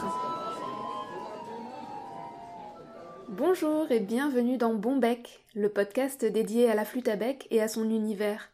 [0.00, 0.24] 4.
[3.28, 7.60] Bonjour et bienvenue dans Bon Bec, le podcast dédié à la flûte à bec et
[7.62, 8.50] à son univers.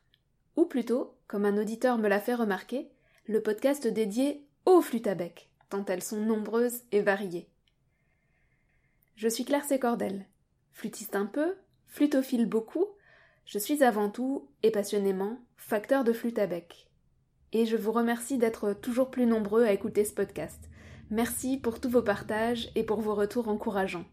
[0.57, 2.91] Ou plutôt, comme un auditeur me l'a fait remarquer,
[3.27, 7.49] le podcast dédié aux flûtes à bec, tant elles sont nombreuses et variées.
[9.17, 10.27] Je suis Claire Sécordel,
[10.73, 11.55] flûtiste un peu,
[11.87, 12.87] flutophile beaucoup,
[13.47, 16.89] je suis avant tout, et passionnément, facteur de flûte à bec.
[17.53, 20.70] Et je vous remercie d'être toujours plus nombreux à écouter ce podcast.
[21.11, 24.05] Merci pour tous vos partages et pour vos retours encourageants.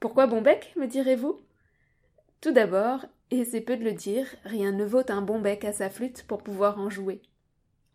[0.00, 1.38] Pourquoi bon bec, me direz-vous?
[2.40, 5.74] Tout d'abord, et c'est peu de le dire, rien ne vaut un bon bec à
[5.74, 7.20] sa flûte pour pouvoir en jouer.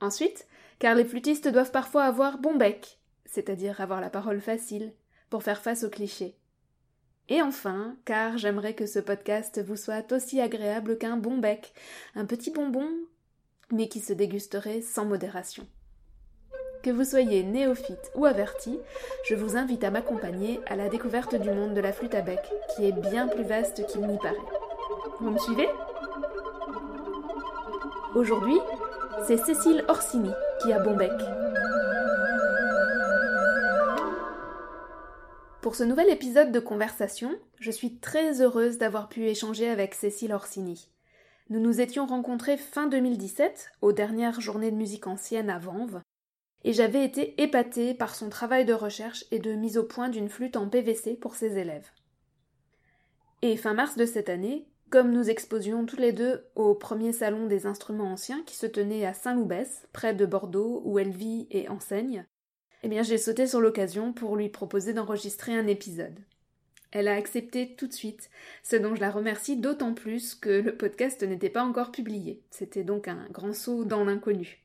[0.02, 0.46] Ensuite,
[0.78, 4.94] car les flûtistes doivent parfois avoir bon bec, c'est-à-dire avoir la parole facile,
[5.32, 6.36] pour faire face aux clichés.
[7.28, 11.74] Et enfin, car j'aimerais que ce podcast vous soit aussi agréable qu'un bon bec,
[12.14, 12.88] un petit bonbon,
[13.72, 15.66] mais qui se dégusterait sans modération.
[16.84, 18.80] Que vous soyez néophyte ou averti,
[19.26, 22.40] je vous invite à m'accompagner à la découverte du monde de la flûte à bec,
[22.76, 24.36] qui est bien plus vaste qu'il n'y paraît.
[25.20, 25.70] Vous me suivez?
[28.16, 28.58] Aujourd'hui,
[29.28, 30.32] c'est Cécile Orsini
[30.64, 31.12] qui a bon bec.
[35.62, 40.34] Pour ce nouvel épisode de conversation, je suis très heureuse d'avoir pu échanger avec Cécile
[40.34, 40.90] Orsini.
[41.52, 46.02] Nous nous étions rencontrés fin 2017, aux dernières journées de musique ancienne à Vanves,
[46.64, 50.30] et j'avais été épatée par son travail de recherche et de mise au point d'une
[50.30, 51.90] flûte en PVC pour ses élèves.
[53.42, 57.48] Et fin mars de cette année, comme nous exposions tous les deux au premier salon
[57.48, 61.70] des instruments anciens qui se tenait à Saint-Loubès, près de Bordeaux, où elle vit et
[61.70, 62.26] enseigne,
[62.84, 66.20] eh bien j'ai sauté sur l'occasion pour lui proposer d'enregistrer un épisode.
[66.92, 68.30] Elle a accepté tout de suite,
[68.64, 72.44] ce dont je la remercie d'autant plus que le podcast n'était pas encore publié.
[72.50, 74.62] C'était donc un grand saut dans l'inconnu.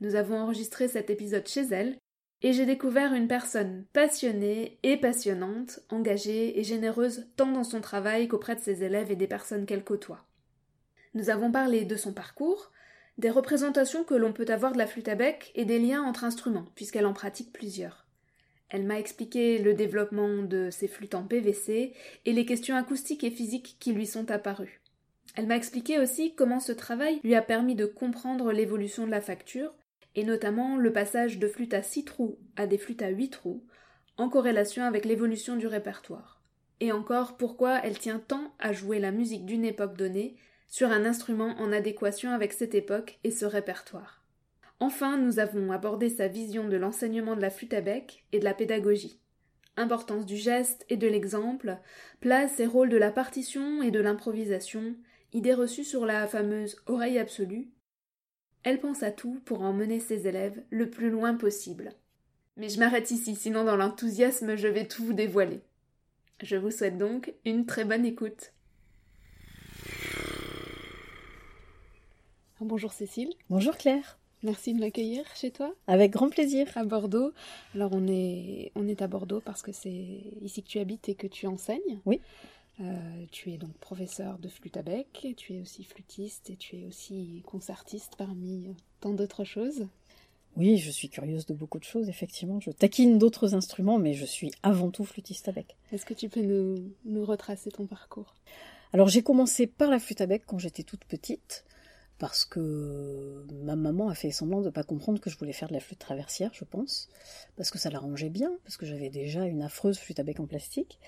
[0.00, 1.96] Nous avons enregistré cet épisode chez elle,
[2.42, 8.28] et j'ai découvert une personne passionnée et passionnante, engagée et généreuse tant dans son travail
[8.28, 10.26] qu'auprès de ses élèves et des personnes qu'elle côtoie.
[11.14, 12.72] Nous avons parlé de son parcours,
[13.16, 16.24] des représentations que l'on peut avoir de la flûte à bec et des liens entre
[16.24, 18.06] instruments, puisqu'elle en pratique plusieurs.
[18.68, 23.30] Elle m'a expliqué le développement de ses flûtes en PVC et les questions acoustiques et
[23.30, 24.82] physiques qui lui sont apparues.
[25.36, 29.20] Elle m'a expliqué aussi comment ce travail lui a permis de comprendre l'évolution de la
[29.20, 29.72] facture,
[30.16, 33.64] et notamment le passage de flûtes à six trous à des flûtes à huit trous,
[34.16, 36.40] en corrélation avec l'évolution du répertoire.
[36.80, 40.36] Et encore pourquoi elle tient tant à jouer la musique d'une époque donnée
[40.68, 44.24] sur un instrument en adéquation avec cette époque et ce répertoire?
[44.80, 48.44] Enfin, nous avons abordé sa vision de l'enseignement de la flûte à bec et de
[48.44, 49.20] la pédagogie.
[49.78, 51.78] Importance du geste et de l'exemple,
[52.20, 54.96] place et rôle de la partition et de l'improvisation,
[55.32, 57.70] idées reçues sur la fameuse oreille absolue.
[58.66, 61.92] Elle pense à tout pour emmener ses élèves le plus loin possible.
[62.56, 65.60] Mais je m'arrête ici, sinon dans l'enthousiasme je vais tout vous dévoiler.
[66.42, 68.52] Je vous souhaite donc une très bonne écoute.
[72.60, 73.32] Bonjour Cécile.
[73.50, 74.18] Bonjour Claire.
[74.42, 75.72] Merci de m'accueillir chez toi.
[75.86, 76.66] Avec grand plaisir.
[76.74, 77.30] À Bordeaux.
[77.72, 81.14] Alors on est, on est à Bordeaux parce que c'est ici que tu habites et
[81.14, 82.00] que tu enseignes.
[82.04, 82.20] Oui.
[82.80, 86.76] Euh, tu es donc professeur de flûte à bec, tu es aussi flûtiste et tu
[86.76, 89.86] es aussi concertiste parmi tant d'autres choses.
[90.56, 92.60] Oui, je suis curieuse de beaucoup de choses, effectivement.
[92.60, 95.76] Je taquine d'autres instruments, mais je suis avant tout flûtiste à bec.
[95.92, 98.34] Est-ce que tu peux nous, nous retracer ton parcours?
[98.92, 101.64] Alors j'ai commencé par la flûte à bec quand j'étais toute petite
[102.18, 105.68] parce que ma maman a fait semblant de ne pas comprendre que je voulais faire
[105.68, 107.08] de la flûte traversière, je pense,
[107.56, 110.46] parce que ça l'arrangeait bien, parce que j'avais déjà une affreuse flûte à bec en
[110.46, 110.98] plastique.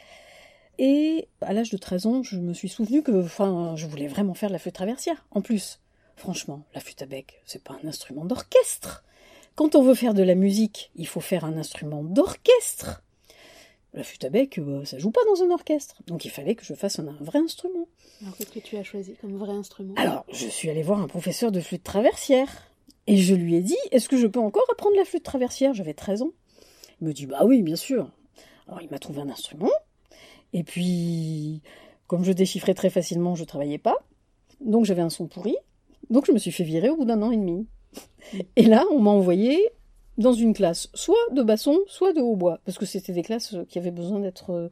[0.78, 4.34] Et à l'âge de 13 ans, je me suis souvenu que enfin, je voulais vraiment
[4.34, 5.26] faire de la flûte traversière.
[5.32, 5.80] En plus,
[6.16, 9.04] franchement, la flûte à bec, c'est pas un instrument d'orchestre.
[9.56, 13.02] Quand on veut faire de la musique, il faut faire un instrument d'orchestre.
[13.92, 15.96] La flûte à bec, euh, ça joue pas dans un orchestre.
[16.06, 17.88] Donc il fallait que je fasse un, un vrai instrument.
[18.22, 19.94] Alors qu'est-ce que tu as choisi comme vrai instrument?
[19.96, 22.70] Alors, je suis allée voir un professeur de flûte traversière.
[23.08, 25.72] Et je lui ai dit, est-ce que je peux encore apprendre la flûte traversière?
[25.72, 26.32] J'avais 13 ans.
[27.00, 28.10] Il me dit, bah oui, bien sûr.
[28.68, 29.70] Alors il m'a trouvé un instrument.
[30.52, 31.62] Et puis,
[32.06, 33.96] comme je déchiffrais très facilement, je travaillais pas.
[34.60, 35.56] Donc j'avais un son pourri.
[36.10, 37.66] Donc je me suis fait virer au bout d'un an et demi.
[38.56, 39.70] Et là, on m'a envoyé
[40.16, 43.78] dans une classe, soit de basson, soit de hautbois, parce que c'était des classes qui
[43.78, 44.68] avaient besoin d'être, euh,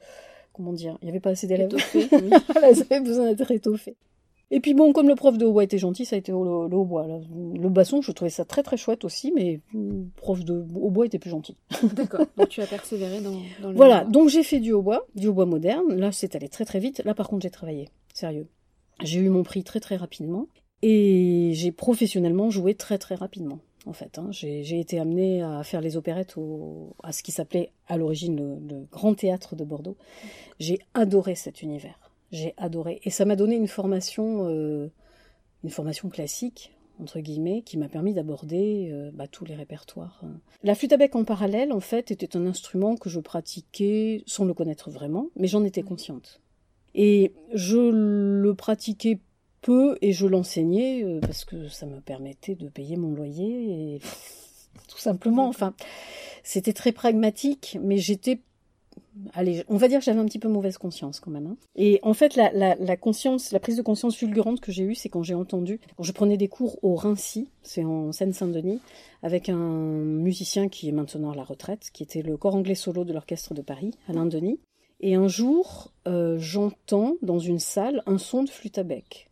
[0.52, 1.70] comment dire, il n'y avait pas assez d'élèves.
[1.94, 2.31] Oui.
[2.62, 3.96] elles avaient besoin d'être étoffées.
[4.50, 6.76] Et puis bon, comme le prof de hautbois était gentil, ça a été le, le
[6.76, 7.06] hautbois.
[7.06, 11.19] Le basson, je trouvais ça très très chouette aussi, mais le prof de hautbois était
[11.19, 11.56] plus gentil.
[11.94, 12.26] D'accord.
[12.37, 13.76] Donc tu as persévéré dans, dans le.
[13.76, 15.94] Voilà, donc j'ai fait du hautbois, du hautbois moderne.
[15.94, 17.02] Là, c'est allé très très vite.
[17.04, 18.46] Là, par contre, j'ai travaillé, sérieux.
[19.02, 20.46] J'ai eu mon prix très très rapidement
[20.82, 23.58] et j'ai professionnellement joué très très rapidement.
[23.87, 24.19] en fait.
[24.19, 24.28] Hein.
[24.31, 26.37] J'ai été amenée à faire les opérettes
[27.02, 29.96] à ce qui s'appelait à l'origine le, Grand Théâtre de Bordeaux.
[30.60, 32.06] J'ai adoré cet univers.
[32.32, 33.00] J'ai adoré.
[33.05, 34.88] Et ça m'a donné une formation, euh,
[35.64, 40.23] une formation classique, entre guillemets, qui m'a permis d'aborder euh, bah, tous les répertoires.
[40.62, 44.44] La flûte à bec en parallèle, en fait, était un instrument que je pratiquais sans
[44.44, 46.40] le connaître vraiment, mais j'en étais consciente.
[46.94, 49.20] Et je le pratiquais
[49.61, 54.00] peu et je l'enseignais euh, parce que ça me permettait de payer mon loyer
[54.88, 55.49] tout simplement.
[55.49, 55.75] Enfin,
[56.43, 58.40] c'était très pragmatique, mais j'étais
[59.32, 61.46] allez, on va dire que j'avais un petit peu mauvaise conscience quand même.
[61.46, 61.56] Hein.
[61.75, 65.22] Et en fait, la, conscience, la prise de conscience fulgurante que j'ai eue, c'est quand
[65.22, 68.81] j'ai entendu, quand je prenais des cours au Rincy, c'est en Seine-Saint-Denis,
[69.22, 73.04] avec un musicien qui est maintenant à la retraite, qui était le corps anglais solo
[73.04, 74.60] de l'orchestre de Paris, Alain Denis.
[75.00, 79.31] Et un jour, euh, j'entends dans une salle un son de flûte à bec.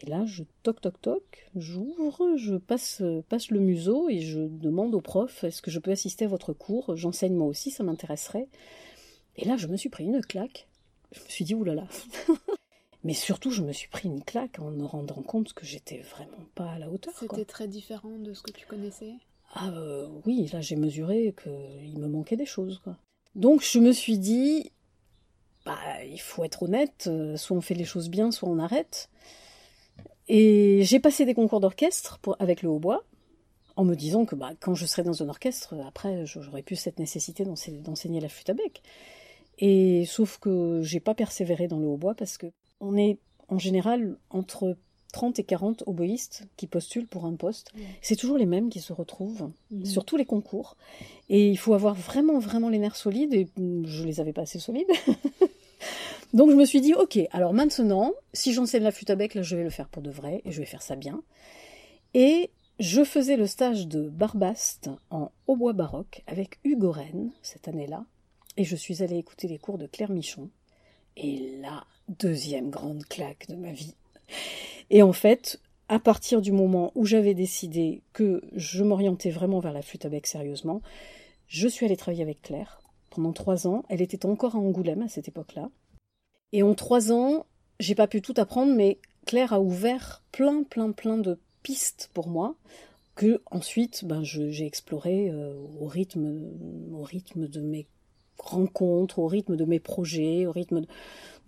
[0.00, 4.94] Et là, je toc toc toc, j'ouvre, je passe, passe le museau et je demande
[4.94, 6.96] au prof est-ce que je peux assister à votre cours?
[6.96, 8.48] J'enseigne moi aussi, ça m'intéresserait.
[9.36, 10.68] Et là, je me suis pris une claque.
[11.12, 11.86] Je me suis dit oulala.
[13.04, 16.44] Mais surtout, je me suis pris une claque en me rendant compte que j'étais vraiment
[16.54, 17.14] pas à la hauteur.
[17.18, 19.14] C'était très différent de ce que tu connaissais?
[19.54, 22.80] Ah euh, oui, là j'ai mesuré qu'il me manquait des choses.
[22.82, 22.96] Quoi.
[23.34, 24.72] Donc je me suis dit,
[25.64, 29.08] bah, il faut être honnête, euh, soit on fait les choses bien, soit on arrête.
[30.28, 33.04] Et j'ai passé des concours d'orchestre avec le hautbois,
[33.76, 36.98] en me disant que bah, quand je serai dans un orchestre, après, j'aurais plus cette
[36.98, 38.82] nécessité d'enseigner la flûte à bec.
[39.58, 42.46] Et sauf que j'ai pas persévéré dans le hautbois parce que
[42.80, 44.76] on est en général entre
[45.12, 47.72] 30 et 40 oboïstes qui postulent pour un poste.
[48.02, 49.84] C'est toujours les mêmes qui se retrouvent mmh.
[49.84, 50.76] sur tous les concours.
[51.28, 53.32] Et il faut avoir vraiment, vraiment les nerfs solides.
[53.32, 54.90] Et je les avais pas assez solides.
[56.34, 59.42] Donc je me suis dit, ok, alors maintenant, si j'enseigne la flûte à bec, là
[59.42, 61.22] je vais le faire pour de vrai et je vais faire ça bien.
[62.14, 68.04] Et je faisais le stage de Barbaste en hautbois baroque avec Hugo Rennes cette année-là.
[68.56, 70.50] Et je suis allée écouter les cours de Claire Michon.
[71.16, 73.94] Et la deuxième grande claque de ma vie.
[74.90, 79.72] Et en fait, à partir du moment où j'avais décidé que je m'orientais vraiment vers
[79.72, 80.82] la flûte à bec sérieusement,
[81.48, 82.80] je suis allée travailler avec Claire
[83.10, 83.84] pendant trois ans.
[83.88, 85.70] Elle était encore à Angoulême à cette époque-là.
[86.52, 87.46] Et en trois ans,
[87.80, 92.28] j'ai pas pu tout apprendre, mais Claire a ouvert plein, plein, plein de pistes pour
[92.28, 92.54] moi
[93.14, 96.50] que ensuite, ben, j'ai exploré euh, au rythme,
[96.92, 97.88] au rythme de mes
[98.38, 100.86] rencontres, au rythme de mes projets, au rythme de,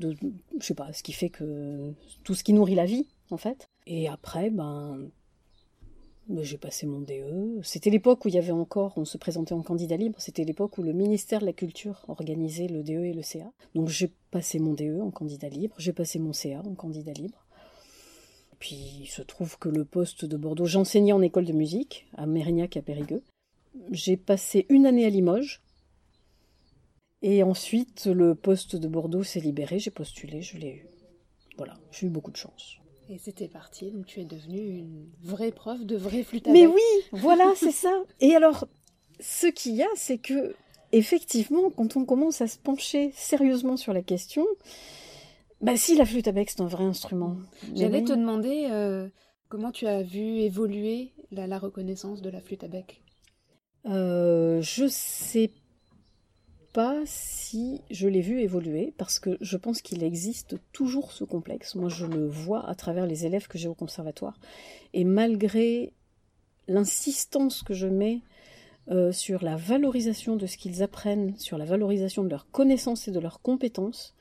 [0.00, 0.17] de,
[0.58, 1.93] je sais pas, ce qui fait que
[2.25, 3.69] tout ce qui nourrit la vie, en fait.
[3.87, 5.11] Et après, ben,
[6.43, 7.61] j'ai passé mon DE.
[7.62, 10.79] C'était l'époque où il y avait encore, on se présentait en candidat libre, c'était l'époque
[10.79, 13.53] où le ministère de la Culture organisait le DE et le CA.
[13.75, 17.47] Donc j'ai passé mon DE en candidat libre, j'ai passé mon CA en candidat libre.
[18.59, 22.27] Puis il se trouve que le poste de Bordeaux, j'enseignais en école de musique à
[22.27, 23.23] Mérignac à Périgueux.
[23.91, 25.62] J'ai passé une année à Limoges.
[27.23, 30.87] Et ensuite, le poste de Bordeaux s'est libéré, j'ai postulé, je l'ai eu.
[31.59, 32.80] Voilà, j'ai eu beaucoup de chance.
[33.12, 36.80] Et c'était parti, donc tu es devenue une vraie prof de vraie flûte Mais oui,
[37.12, 37.92] voilà, c'est ça.
[38.20, 38.68] Et alors,
[39.18, 40.54] ce qu'il y a, c'est que,
[40.92, 44.46] effectivement, quand on commence à se pencher sérieusement sur la question,
[45.60, 47.36] bah si, la flûte à bec, c'est un vrai instrument.
[47.74, 49.08] J'allais te demander euh,
[49.48, 53.02] comment tu as vu évoluer la, reconnaissance de la flûte à bec?
[53.86, 55.50] Euh, je sais
[56.72, 61.74] pas si je l'ai vu évoluer, parce que je pense qu'il existe toujours ce complexe.
[61.74, 64.39] Moi, je le vois à travers les élèves que j'ai au conservatoire.
[64.93, 65.93] Et malgré
[66.69, 68.20] l'insistance que je mets
[68.91, 73.10] euh, sur la valorisation de ce qu'ils apprennent, sur la valorisation de leurs connaissances et
[73.10, 74.15] de leurs compétences,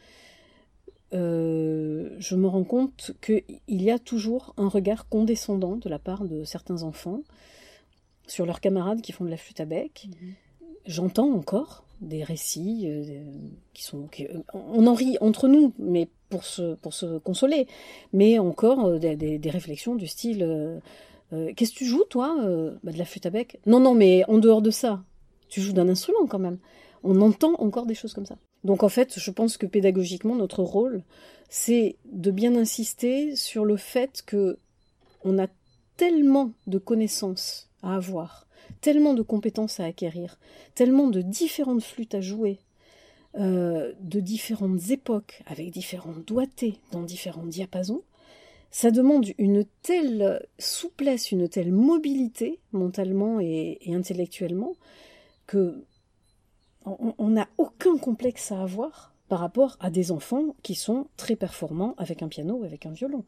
[1.13, 6.25] euh, je me rends compte qu'il y a toujours un regard condescendant de la part
[6.25, 7.21] de certains enfants
[8.27, 10.07] sur leurs camarades qui font de la flûte à bec.
[10.07, 10.33] Mhm.
[10.85, 13.23] J'entends encore des récits euh,
[13.73, 14.07] qui sont.
[14.19, 17.67] Euh, on en rit entre nous, mais pour se, consoler.
[18.13, 20.79] Mais encore euh, des, réflexions du style
[21.55, 22.35] Qu'est-ce que tu joues, toi
[22.83, 23.59] bah, De la flûte à bec?
[23.67, 25.03] Non, non, mais en dehors de ça,
[25.47, 26.57] tu joues d'un instrument quand même.
[27.03, 28.37] On entend encore des choses comme ça.
[28.63, 31.03] Donc en fait, je pense que pédagogiquement, notre rôle,
[31.47, 34.57] c'est de bien insister sur le fait que
[35.23, 35.45] on a
[35.97, 38.47] tellement de connaissances à avoir
[38.81, 40.39] tellement de compétences à acquérir,
[40.75, 42.59] tellement de différentes flûtes à jouer,
[43.37, 48.01] euh, de différentes époques, avec différentes doigtés, dans différents diapasons,
[48.71, 54.73] ça demande une telle souplesse, une telle mobilité, mentalement et, intellectuellement,
[55.47, 55.85] que
[56.85, 61.93] on n'a aucun complexe à avoir par rapport à des enfants qui sont très performants
[61.97, 63.23] avec un piano ou avec un violon.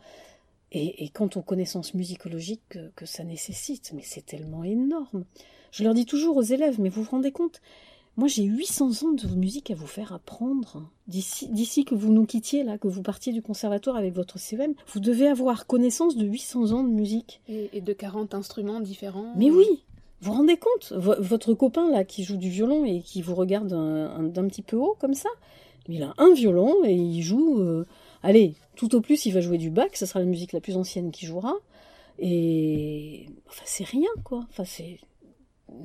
[0.73, 5.25] Et, quant aux connaissances musicologiques que, ça nécessite, mais c'est tellement énorme.
[5.71, 7.61] Je leur dis toujours aux élèves, mais vous vous rendez compte
[8.17, 10.89] moi, j'ai 800 ans de musique à vous faire apprendre.
[11.07, 14.99] D'ici que vous nous quittiez, là, que vous partiez du conservatoire avec votre CEM, vous
[14.99, 17.39] devez avoir connaissance de 800 ans de musique.
[17.47, 19.33] Et, de 40 instruments différents.
[19.37, 19.65] Mais oui
[20.19, 20.91] Vous vous rendez compte?
[20.91, 24.97] Votre copain, là, qui joue du violon et qui vous regarde d'un petit peu haut,
[24.99, 25.29] comme ça,
[25.87, 27.59] il a un violon et il joue...
[27.59, 27.85] Euh,
[28.23, 30.77] allez, tout au plus, il va jouer du bac, ce sera la musique la plus
[30.77, 31.55] ancienne qu'il jouera.
[32.19, 33.27] Et...
[33.47, 34.45] Enfin, c'est rien, quoi.
[34.49, 34.99] Enfin, c'est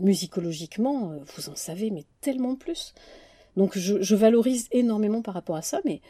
[0.00, 2.94] musicologiquement, euh, vous en savez, mais tellement plus.
[3.56, 6.00] Donc je, valorise énormément par rapport à ça, mais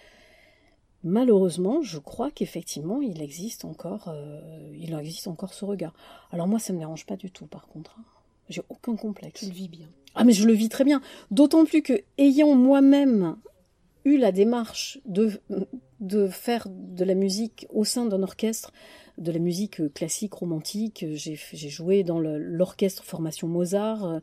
[1.05, 5.95] malheureusement, je crois qu'effectivement, il existe encore, euh, il existe encore ce regard.
[6.33, 7.97] Alors moi, ça me dérange pas du tout, par contre.
[7.99, 8.05] Hein.
[8.49, 9.41] J'ai aucun complexe.
[9.41, 9.87] Tu le vis bien.
[10.15, 11.03] Ah mais je le vis très bien.
[11.31, 13.37] D'autant plus que ayant moi-même
[14.07, 15.33] eu la démarche de,
[16.01, 18.73] de faire de la musique au sein d'un orchestre,
[19.19, 21.05] de la musique euh, classique romantique.
[21.15, 24.05] J'ai joué dans l'orchestre formation Mozart.
[24.05, 24.21] Euh,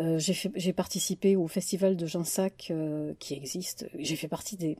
[0.00, 2.72] euh, j'ai participé au festival de Jansac
[3.20, 3.88] qui existe.
[3.98, 4.76] J'ai fait partie des,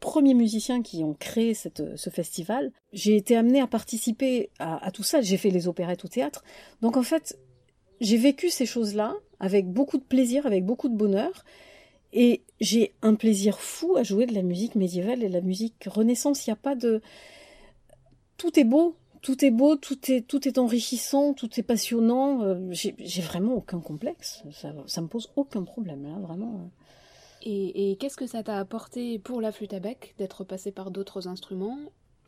[0.00, 2.72] premiers musiciens qui ont créé ce festival.
[2.92, 5.20] J'ai été amenée à participer à, tout ça.
[5.20, 6.44] J'ai fait les opérettes au théâtre.
[6.82, 7.38] Donc en fait,
[8.00, 11.44] j'ai vécu ces choses-là avec beaucoup de plaisir, avec beaucoup de bonheur.
[12.18, 15.84] Et j'ai un plaisir fou à jouer de la musique médiévale et de la musique
[15.86, 16.46] renaissance.
[16.46, 17.02] Il n'y a pas de
[18.38, 22.42] tout est beau, tout est beau, tout est, tout est enrichissant, tout est passionnant.
[22.42, 24.42] Euh, j'ai vraiment aucun complexe.
[24.50, 26.70] Ça, ça me pose aucun problème, là, vraiment.
[27.42, 30.90] Et, et qu'est-ce que ça t'a apporté pour la flûte à bec d'être passé par
[30.90, 31.78] d'autres instruments?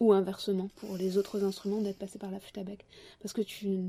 [0.00, 2.84] Ou inversement pour les autres instruments d'être passé par la flûte à bec
[3.20, 3.80] Parce que tu,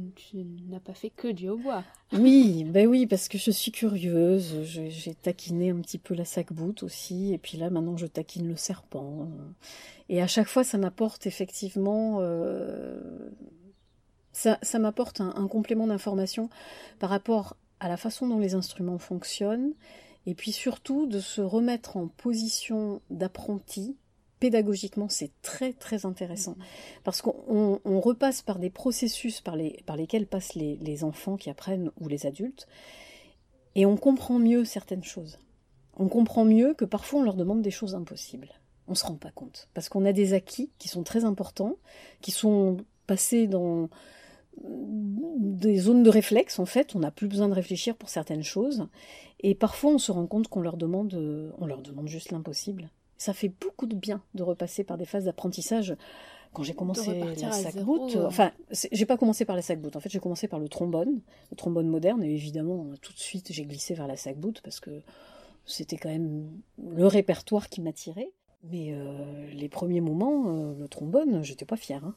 [0.70, 1.84] n'as pas fait que du hautbois.
[2.12, 4.64] Oui, ben oui, parce que je suis curieuse.
[4.64, 8.56] J'ai taquiné un petit peu la sac-boute aussi, et puis là maintenant je taquine le
[8.56, 9.28] serpent.
[10.10, 13.00] Et à chaque fois, ça m'apporte effectivement, euh,
[14.34, 16.50] ça, m'apporte un, complément d'information
[16.98, 19.74] par rapport à la façon dont les instruments fonctionnent,
[20.26, 23.96] et puis surtout de se remettre en position d'apprenti
[24.40, 26.52] pédagogiquement, c'est très très intéressant.
[26.52, 26.64] Mmh.
[27.04, 31.50] Parce qu'on repasse par des processus par, les, par lesquels passent les, les, enfants qui
[31.50, 32.68] apprennent ou les adultes,
[33.76, 35.40] et on comprend mieux certaines choses.
[35.98, 38.50] On comprend mieux que parfois on leur demande des choses impossibles.
[38.88, 39.70] On ne se rend pas compte.
[39.74, 41.78] Parce qu'on a des acquis qui sont très importants,
[42.22, 43.90] qui sont passés dans
[44.62, 46.96] des zones de réflexe, en fait.
[46.96, 48.88] On n'a plus besoin de réfléchir pour certaines choses.
[49.42, 51.14] Et parfois, on se rend compte qu'on leur demande,
[51.58, 52.90] on leur demande juste l'impossible.
[53.20, 55.96] Ça fait beaucoup de bien de repasser par des phases d'apprentissage.
[56.54, 58.26] Quand j'ai commencé la sac boot, euh.
[58.26, 59.96] enfin, j'ai pas commencé par la sac boot.
[59.96, 61.22] En fait, j'ai commencé par le trombone,
[61.52, 64.80] le trombone moderne, et évidemment, tout de suite, j'ai glissé vers la sac boot parce
[64.80, 65.02] que
[65.66, 66.50] c'était quand même
[66.82, 68.32] le répertoire qui m'attirait.
[68.64, 72.04] Mais euh, les premiers moments, euh, le trombone, j'étais pas fière.
[72.06, 72.16] Hein.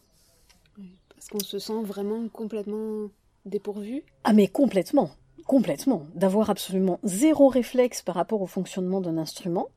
[1.14, 3.11] parce qu'on se sent vraiment complètement
[3.44, 4.04] dépourvu.
[4.25, 5.11] Ah mais complètement,
[5.47, 6.04] complètement.
[6.14, 9.68] D'avoir absolument zéro réflexe par rapport au fonctionnement d'un instrument,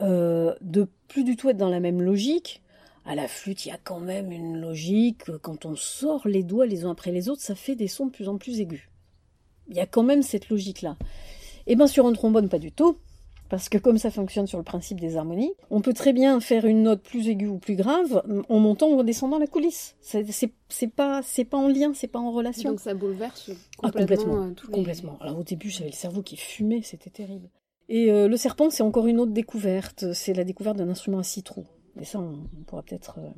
[0.00, 2.62] euh, de plus du tout être dans la même logique.
[3.06, 5.24] À la flûte, il y a quand même une logique.
[5.42, 8.10] Quand on sort les doigts les uns après les autres, ça fait des sons de
[8.10, 8.88] plus en plus aigus.
[9.68, 10.96] Il y a quand même cette logique-là.
[11.66, 12.96] Et eh bien sur un trombone, pas du tout.
[13.50, 16.64] Parce que comme ça fonctionne sur le principe des harmonies, on peut très bien faire
[16.64, 19.96] une note plus aiguë ou plus grave en montant ou en descendant la coulisse.
[20.00, 22.70] C'est pas c'est pas en lien, c'est pas en relation.
[22.70, 23.50] Donc ça bouleverse
[23.82, 24.44] ah, complètement.
[24.44, 25.18] Euh, complètement.
[25.20, 27.48] Alors au début, j'avais le cerveau qui fumait, c'était terrible.
[27.90, 30.12] Et euh, le serpent, c'est encore une autre découverte.
[30.14, 31.66] C'est la découverte d'un instrument à six trous.
[32.00, 33.18] Et ça, on, pourra peut-être.
[33.18, 33.28] Euh,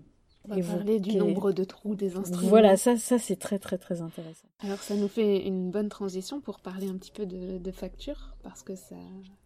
[0.45, 2.49] on va parler du nombre de trous des instruments.
[2.49, 4.47] Voilà, ça, ça c'est très très très intéressant.
[4.61, 8.35] Alors ça nous fait une bonne transition pour parler un petit peu de, de facture,
[8.43, 8.97] parce que ça,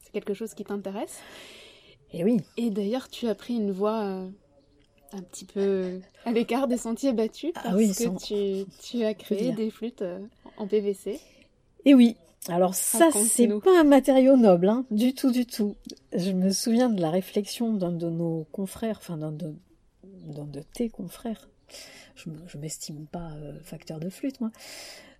[0.02, 1.20] c'est quelque chose qui t'intéresse.
[2.12, 2.40] Et oui.
[2.56, 4.28] Et d'ailleurs, tu as pris une voie euh,
[5.12, 9.52] un petit peu à l'écart des sentiers battus, ah parce que tu, tu, as créé
[9.52, 10.02] des flûtes
[10.56, 11.20] en PVC.
[11.84, 12.16] Et oui,
[12.48, 15.76] alors ça, c'est pas un matériau noble, hein, du tout, du tout.
[16.12, 19.54] Je me souviens de la réflexion d'un de nos confrères, enfin d'un de,
[20.04, 21.48] de, tes confrères.
[22.14, 24.50] Je, je m'estime pas euh, facteur de flûte, moi.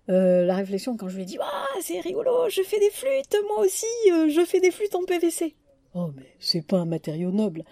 [0.09, 3.35] Euh, la réflexion quand je lui ai dit ah c'est rigolo, je fais des flûtes,
[3.49, 5.53] moi aussi, euh, je fais des flûtes en PVC.
[5.93, 7.65] Oh mais c'est pas un matériau noble.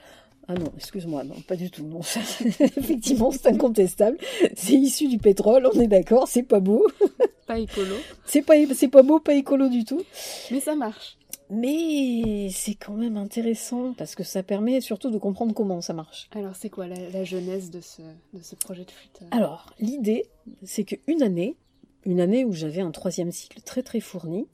[0.48, 1.86] Ah non, excuse-moi, non, pas du tout.
[1.86, 2.02] Non,
[2.60, 4.18] effectivement, c'est incontestable.
[4.56, 6.86] C'est issu du pétrole, on est d'accord, c'est pas beau.
[7.48, 7.94] Pas écolo.
[8.26, 10.02] C'est pas, c'est pas beau, pas écolo du tout.
[10.50, 11.16] Mais ça marche.
[11.52, 16.28] Mais c'est quand même intéressant parce que ça permet surtout de comprendre comment ça marche.
[16.34, 18.02] Alors, c'est quoi la, genèse de ce,
[18.34, 20.26] de ce projet de flûte Alors, l'idée,
[20.64, 21.56] c'est qu'une année,
[22.04, 24.48] une année où j'avais un troisième cycle très très fourni,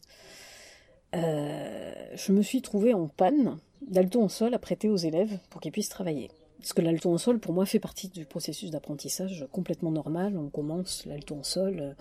[1.16, 5.62] euh, je me suis trouvée en panne d'alto en sol à prêter aux élèves pour
[5.62, 6.30] qu'ils puissent travailler.
[6.60, 10.38] Parce que l'alto en sol, pour moi, fait partie du processus d'apprentissage complètement normal.
[10.38, 11.94] On commence l'alto en sol euh,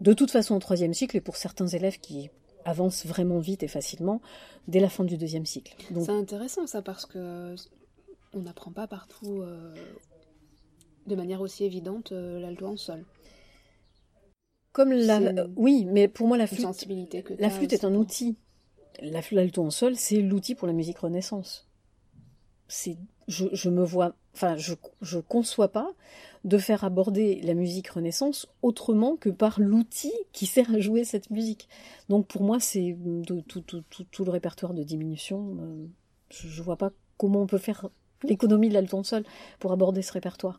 [0.00, 2.30] de toute façon au troisième cycle, et pour certains élèves qui
[2.64, 4.20] avancent vraiment vite et facilement,
[4.68, 5.74] dès la fin du deuxième cycle.
[6.00, 7.54] C'est intéressant ça, parce que
[8.32, 9.74] on n'apprend pas partout euh,
[11.06, 13.04] de manière aussi évidente euh, l'alto en sol.
[14.72, 16.66] Comme la, oui, mais pour moi la flûte,
[17.38, 18.36] la flûte est un outil.
[19.00, 21.68] L'alto en sol, c'est l'outil pour la musique Renaissance.
[22.68, 22.96] C'est,
[23.28, 25.92] je, je, me vois, enfin, je, je conçois pas
[26.44, 31.30] de faire aborder la musique Renaissance autrement que par l'outil qui sert à jouer cette
[31.30, 31.68] musique.
[32.08, 32.96] Donc pour moi, c'est
[33.26, 35.56] tout, tout, tout, tout, le répertoire de diminution.
[35.60, 35.86] Euh,
[36.30, 37.88] je, je vois pas comment on peut faire
[38.24, 39.24] l'économie de l'alto en sol
[39.58, 40.58] pour aborder ce répertoire.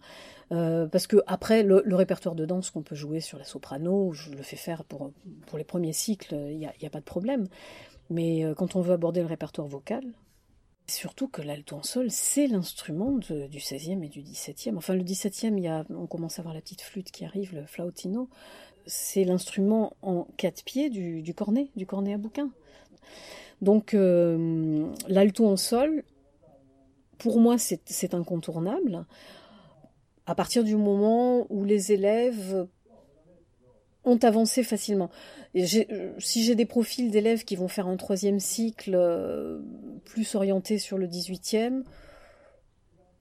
[0.52, 4.32] Euh, parce que après, le, répertoire de danse qu'on peut jouer sur la soprano, je
[4.32, 5.12] le fais faire pour,
[5.48, 7.48] pour les premiers cycles, il n'y a, a, pas de problème.
[8.10, 10.04] Mais euh, quand on veut aborder le répertoire vocal,
[10.88, 14.76] surtout que l'alto en sol, c'est l'instrument du 16e et du 17e.
[14.78, 17.56] Enfin, le 17e, il y a, on commence à voir la petite flûte qui arrive,
[17.56, 18.30] le flautino.
[18.86, 22.52] C'est l'instrument en quatre pieds du, du, cornet, du cornet à bouquin.
[23.62, 26.04] Donc, euh, l'alto en sol,
[27.18, 29.06] pour moi, c'est incontournable
[30.28, 32.68] à partir du moment où les élèves
[34.06, 35.10] ont avancé facilement.
[35.56, 39.60] si j'ai des profils d'élèves qui vont faire un troisième cycle euh,
[40.06, 41.84] plus orienté sur le 18e,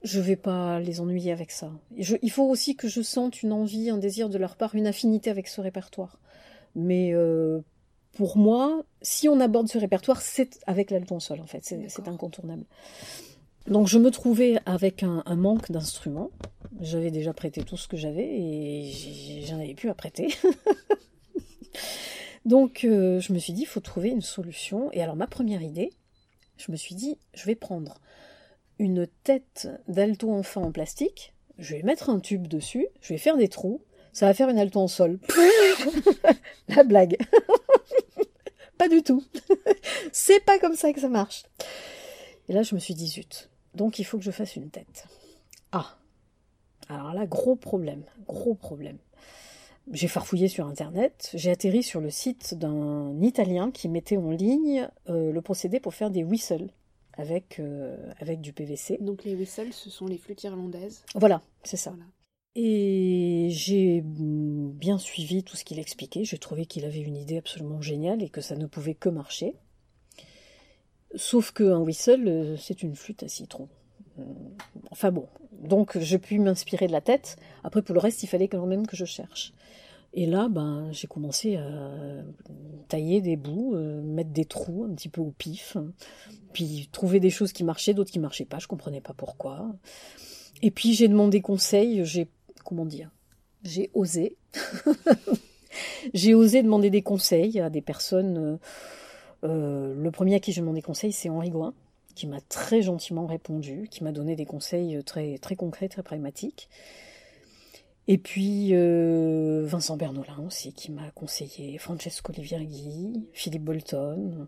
[0.03, 1.71] je ne vais pas les ennuyer avec ça.
[1.97, 5.29] il faut aussi que je sente une envie, un désir de leur part, une affinité
[5.31, 6.19] avec ce répertoire.
[6.75, 7.61] Mais euh,
[8.13, 12.65] pour moi, si on aborde ce répertoire, c'est avec l'alton sol en fait, c'est incontournable.
[13.67, 16.29] Donc je me trouvais avec un, manque d'instruments.
[16.81, 20.35] J'avais déjà prêté tout ce que j'avais et j'en avais plus à prêter.
[22.45, 24.91] Donc euh, je me suis dit, il faut trouver une solution.
[24.91, 25.91] Et alors ma première idée,
[26.57, 27.95] je me suis dit, je vais prendre
[28.77, 33.37] une tête d'alto enfant en plastique, je vais mettre un tube dessus, je vais faire
[33.37, 33.81] des trous,
[34.13, 35.19] ça va faire une alto en sol.
[36.67, 37.17] La blague.
[38.77, 39.23] pas du tout.
[40.11, 41.43] C'est pas comme ça que ça marche.
[42.47, 45.07] Et là, je me suis dit, zut, donc il faut que je fasse une tête.
[45.71, 45.97] Ah
[46.89, 48.97] Alors là, gros problème, gros problème.
[49.91, 54.89] J'ai farfouillé sur Internet, j'ai atterri sur le site d'un Italien qui mettait en ligne
[55.09, 56.69] euh, le procédé pour faire des whistles
[57.13, 58.97] avec, euh, avec du PVC.
[58.99, 61.93] Donc les whistles, ce sont les flûtes irlandaises Voilà, c'est ça.
[62.55, 66.23] Et j'ai bien suivi tout ce qu'il expliquait.
[66.23, 69.55] J'ai trouvé qu'il avait une idée absolument géniale et que ça ne pouvait que marcher.
[71.15, 73.69] Sauf qu'un whistle, euh, c'est une flûte à citron.
[74.19, 74.23] Euh,
[74.91, 77.37] enfin bon, donc je puis m'inspirer de la tête.
[77.63, 79.53] Après, pour le reste, il fallait quand même que je cherche.
[80.13, 81.91] Et là, ben, j'ai commencé à
[82.87, 85.75] tailler des bouts, euh, mettre des trous un petit peu au pif,
[86.53, 88.59] puis trouver des choses qui marchaient, d'autres qui marchaient pas.
[88.59, 89.75] Je comprenais pas pourquoi.
[90.61, 92.05] Et puis j'ai demandé conseil.
[92.05, 92.29] J'ai
[92.63, 93.11] comment dire
[93.63, 94.37] J'ai osé.
[96.13, 98.57] j'ai osé demander des conseils à des personnes.
[99.43, 101.73] Le premier à qui je demandé conseil, c'est Henri Gouin,
[102.15, 106.69] qui m'a très gentiment répondu, qui m'a donné des conseils très, très concrets, très pragmatiques.
[108.07, 114.47] Et puis euh, Vincent Bernolin aussi, qui m'a conseillé, Francesco Livirghi, Philippe Bolton.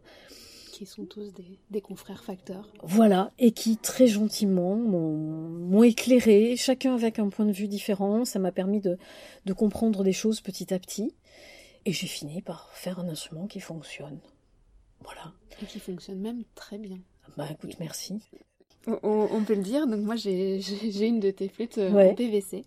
[0.72, 1.34] Qui sont tous
[1.72, 2.72] des, confrères facteurs.
[2.84, 8.26] Voilà, et qui très gentiment m'ont éclairé, chacun avec un point de vue différent.
[8.26, 9.00] Ça m'a permis de,
[9.46, 11.16] de comprendre des choses petit à petit.
[11.86, 14.20] Et j'ai fini par faire un instrument qui fonctionne.
[15.04, 15.34] Voilà.
[15.62, 17.00] Et qui fonctionne même très bien.
[17.36, 18.22] Bah écoute, merci.
[19.04, 20.62] On, peut le dire, donc moi j'ai
[21.06, 22.64] une de tes flûtes euh, en PVC.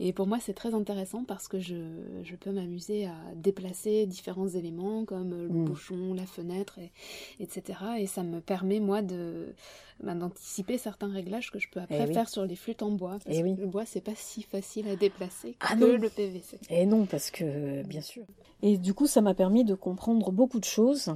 [0.00, 1.76] Et pour moi c'est très intéressant parce que je,
[2.24, 5.64] je peux m'amuser à déplacer différents éléments comme le mm.
[5.66, 6.90] bouchon, la fenêtre, et,
[7.38, 7.78] etc.
[7.98, 9.54] Et ça me permet moi de
[10.02, 13.18] bah, d'anticiper certains réglages que je peux après eh faire sur les flûtes en bois.
[13.24, 16.58] Parce eh que le bois c'est pas si facile à déplacer ah que le PVC.
[16.68, 18.24] Et non, parce que bien sûr.
[18.62, 21.14] Et du coup ça m'a permis de comprendre beaucoup de choses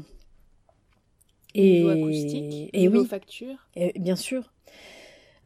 [1.55, 3.69] et, niveau acoustique, et oui, facture.
[3.77, 4.53] Et bien sûr.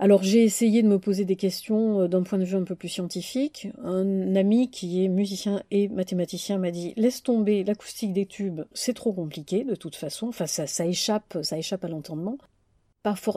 [0.00, 2.76] Alors j'ai essayé de me poser des questions euh, d'un point de vue un peu
[2.76, 3.68] plus scientifique.
[3.82, 8.94] Un ami qui est musicien et mathématicien m'a dit laisse tomber l'acoustique des tubes, c'est
[8.94, 10.28] trop compliqué de toute façon.
[10.28, 12.38] Enfin ça, ça échappe, ça échappe à l'entendement.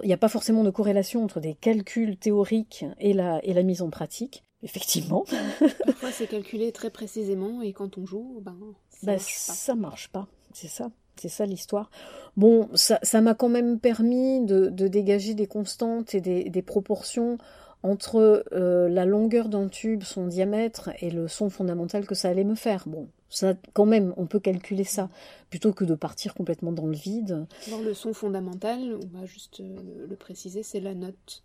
[0.04, 3.64] Il n'y a pas forcément de corrélation entre des calculs théoriques et la, et la
[3.64, 4.44] mise en pratique.
[4.64, 5.26] Effectivement.
[5.86, 8.58] Parfois c'est calculé très précisément et quand on joue, ben
[8.90, 9.54] ça ben, marche pas.
[9.54, 10.92] Ça marche pas, c'est ça.
[11.22, 11.92] C'est ça l'histoire.
[12.36, 17.38] Bon, ça m'a quand même permis de, dégager des constantes et des, proportions
[17.84, 22.44] entre euh, la longueur d'un tube, son diamètre et le son fondamental que ça allait
[22.44, 22.88] me faire.
[22.88, 25.12] Bon, ça, quand même, on peut calculer ça
[25.52, 27.46] plutôt que de partir complètement dans le vide.
[27.68, 31.44] le son fondamental, on va juste euh, le préciser, c'est la note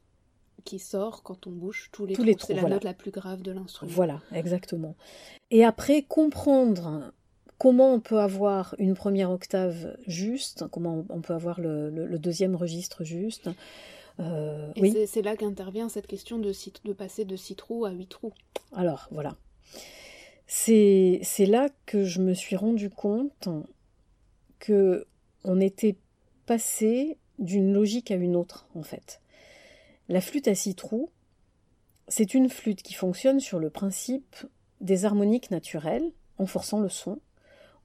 [0.64, 2.46] qui sort quand on bouge tous les Tous trous.
[2.46, 2.76] C'est la voilà.
[2.76, 3.92] note la plus grave de l'instrument.
[3.92, 4.96] Voilà, exactement.
[5.50, 7.12] Et après, comprendre
[7.58, 12.18] comment on peut avoir une première octave juste, comment on peut avoir le, le- le
[12.18, 13.48] deuxième registre juste.
[14.20, 16.52] Euh, Et oui, c'est- là qu'intervient cette question de,
[16.92, 18.32] passer de 6 trous à 8 trous.
[18.74, 19.36] alors voilà.
[20.46, 23.48] C'est là que je me suis rendu compte
[24.58, 25.06] que
[25.44, 25.96] on était
[26.46, 29.20] passé d'une logique à une autre, en fait.
[30.08, 31.10] La flûte à six trous,
[32.08, 34.36] c'est une flûte qui fonctionne sur le principe
[34.80, 37.18] des harmoniques naturelles, en forçant le son.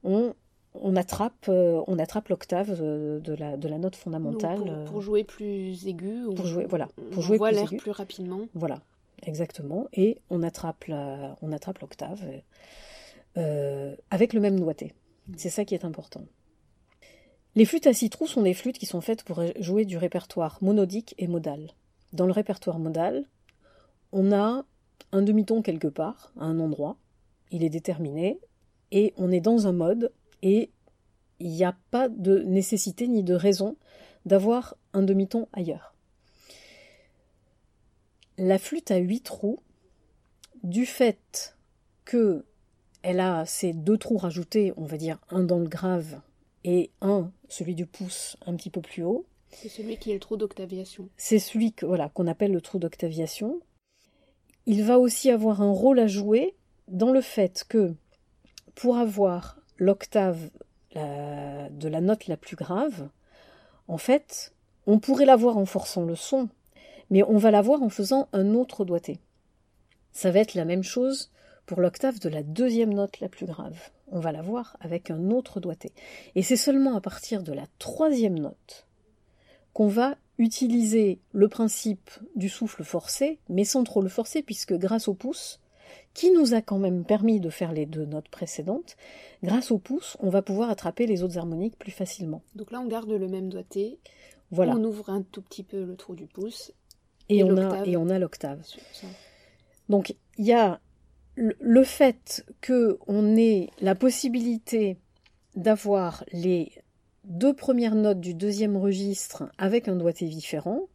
[0.03, 0.33] On,
[0.73, 4.57] on attrape, euh, on attrape l'octave de, de la, de la note fondamentale.
[4.57, 7.91] pour, euh, pour jouer plus aigu, on, pour jouer- voilà, on pour jouer l'air plus
[7.91, 8.41] rapidement.
[8.53, 8.81] Voilà,
[9.23, 9.87] exactement.
[9.93, 12.21] Et on attrape la, on attrape l'octave
[13.37, 14.93] euh, avec le même doigté.
[15.37, 16.23] C'est ça qui est important.
[17.55, 20.57] Les flûtes à six trous sont des flûtes qui sont faites pour jouer du répertoire
[20.61, 21.71] monodique et modal.
[22.13, 23.25] Dans le répertoire modal,
[24.13, 24.63] on a
[25.11, 26.95] un demi-ton quelque part, à un endroit,
[27.51, 28.39] il est déterminé,
[28.91, 30.69] et on est dans un mode, et
[31.39, 33.75] il n'y a pas de nécessité ni de raison
[34.25, 35.95] d'avoir un demi-ton ailleurs.
[38.37, 39.59] La flûte à huit trous,
[40.63, 41.57] du fait
[42.05, 42.45] que
[43.03, 46.21] elle a ces deux trous rajoutés, on va dire un dans le grave
[46.63, 50.19] et un, celui du pouce, un petit peu plus haut, C'est celui qui est le
[50.19, 51.09] trou d'octaviation.
[51.17, 53.59] c'est celui que, voilà, qu'on appelle le trou d'octaviation.
[54.67, 56.55] Il va aussi avoir un rôle à jouer
[56.87, 57.95] dans le fait que
[58.75, 60.49] pour avoir l'octave
[60.95, 63.09] de la note la plus grave,
[63.87, 64.53] en fait,
[64.87, 66.49] on pourrait l'avoir en forçant le son,
[67.09, 69.19] mais on va l'avoir en faisant un autre doigté.
[70.11, 71.31] Ça va être la même chose
[71.65, 73.77] pour l'octave de la deuxième note la plus grave.
[74.11, 75.93] On va l'avoir avec un autre doigté.
[76.35, 78.87] Et c'est seulement à partir de la troisième note
[79.73, 85.07] qu'on va utiliser le principe du souffle forcé, mais sans trop le forcer, puisque grâce
[85.07, 85.61] au pouce,
[86.13, 88.97] qui nous a quand même permis de faire les deux notes précédentes,
[89.43, 92.41] grâce au pouce, on va pouvoir attraper les autres harmoniques plus facilement.
[92.55, 93.99] Donc là, on garde le même doigté.
[94.51, 94.75] Voilà.
[94.75, 96.73] On ouvre un tout petit peu le trou du pouce.
[97.29, 97.87] Et, et on a, l'octave.
[97.87, 98.63] et on a l'octave.
[98.65, 99.07] sur ça.
[99.87, 100.79] Donc il y a
[101.35, 104.97] le- fait que on ait la possibilité
[105.55, 106.71] d'avoir les
[107.23, 110.87] deux premières notes du deuxième registre avec un doigté différent,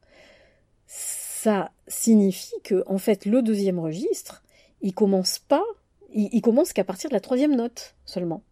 [0.87, 4.43] ça signifie que en fait le deuxième registre,
[4.81, 5.65] il commence pas,
[6.12, 8.43] il, il commence qu'à partir de la troisième note seulement.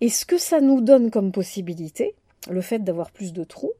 [0.00, 2.16] Et ce que ça nous donne comme possibilité,
[2.50, 3.72] le fait d'avoir plus de trous,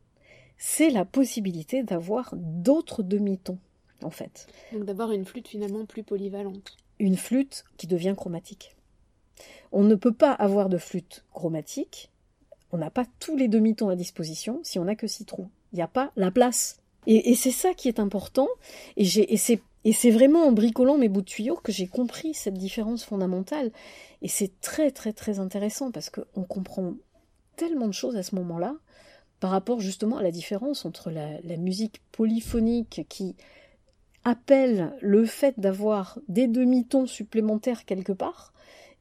[0.57, 3.59] c'est la possibilité d'avoir d'autres demi-tons
[4.03, 6.77] en fait Donc d'avoir une flûte finalement plus polyvalente.
[6.99, 8.77] une flûte qui devient chromatique.
[9.73, 12.11] On ne peut pas avoir de flûte chromatique,
[12.71, 15.49] on n'a pas tous les demi-tons à disposition si on n'a que six trous.
[15.73, 16.79] Il n'y a pas la place.
[17.07, 18.49] Et, et c'est ça qui est important,
[18.97, 22.35] et, et c'est et c'est vraiment en bricolant mes bouts de tuyaux que j'ai compris
[22.35, 23.73] cette différence fondamentale.
[24.21, 26.95] Et c'est très très très intéressant parce qu'on comprend
[27.57, 28.77] tellement de choses à ce moment-là
[29.41, 33.35] par rapport justement à la différence entre la, musique polyphonique qui
[34.25, 38.53] appelle le fait d'avoir des demi-tons supplémentaires quelque part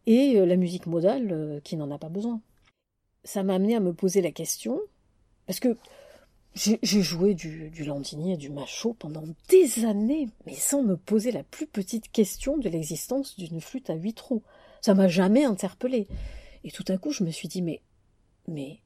[0.07, 2.41] et euh, la musique modale euh, qui n'en a pas besoin.
[3.23, 4.79] Ça m'a amené à me poser la question,
[5.45, 5.77] parce que
[6.53, 11.43] j'ai joué du, Landini et du Machaut pendant des années, mais sans me poser la
[11.43, 14.43] plus petite question de l'existence d'une flûte à huit trous.
[14.81, 16.07] Ça m'a jamais interpellé.
[16.63, 17.81] Et tout à coup, je me suis dit, mais,
[18.47, 18.79] mais,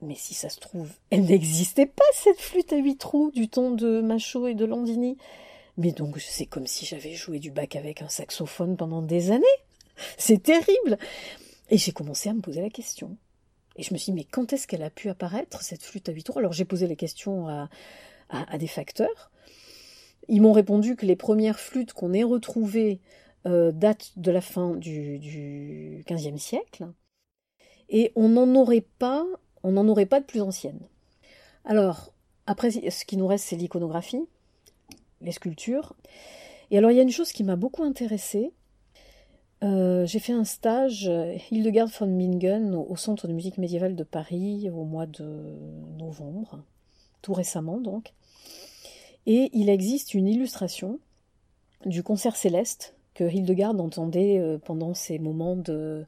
[0.00, 3.72] mais si ça se trouve, elle n'existait pas, cette flûte à huit trous du ton
[3.72, 5.18] de Machaut et de Landini.
[5.76, 9.44] Mais donc, c'est comme si j'avais joué du bac avec un saxophone pendant des années.
[10.16, 10.98] C'est terrible.
[11.68, 13.16] Et j'ai commencé à me poser la question.
[13.76, 16.12] Et je me suis dit, mais quand est-ce qu'elle a pu apparaître, cette flûte à
[16.12, 16.38] huit trous?
[16.38, 19.30] Alors j'ai posé les questions à, des facteurs.
[20.28, 23.00] Ils m'ont répondu que les premières flûtes qu'on ait retrouvées
[23.46, 26.88] euh, datent de la fin du, 15e siècle.
[27.88, 29.26] Et on n'en aurait pas,
[29.62, 30.86] on n'en aurait pas de plus anciennes.
[31.64, 32.12] Alors,
[32.46, 34.24] après, ce qui nous reste, c'est l'iconographie,
[35.20, 35.94] les sculptures.
[36.70, 38.52] Et alors, il y a une chose qui m'a beaucoup intéressée.
[39.62, 44.04] Euh, j'ai fait un stage euh, Hildegard von Bingen au, Centre de musique médiévale de
[44.04, 45.58] Paris au mois de
[45.98, 46.62] novembre,
[47.20, 48.14] tout récemment donc.
[49.26, 50.98] Et il existe une illustration
[51.84, 56.06] du concert céleste que Hildegard entendait euh, pendant ces moments de,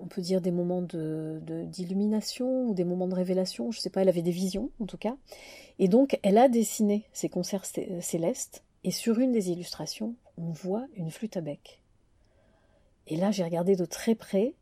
[0.00, 4.08] on peut dire des moments d'illumination ou des moments de révélation, je sais pas, elle
[4.08, 5.16] avait des visions en tout cas.
[5.78, 10.50] Et donc elle a dessiné ces concerts cé- célestes et sur une des illustrations, on
[10.50, 11.80] voit une flûte à bec.
[13.06, 14.54] Et là, j'ai regardé de très près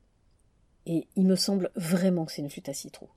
[0.86, 3.08] et il me semble vraiment que c'est une flûte à six trous.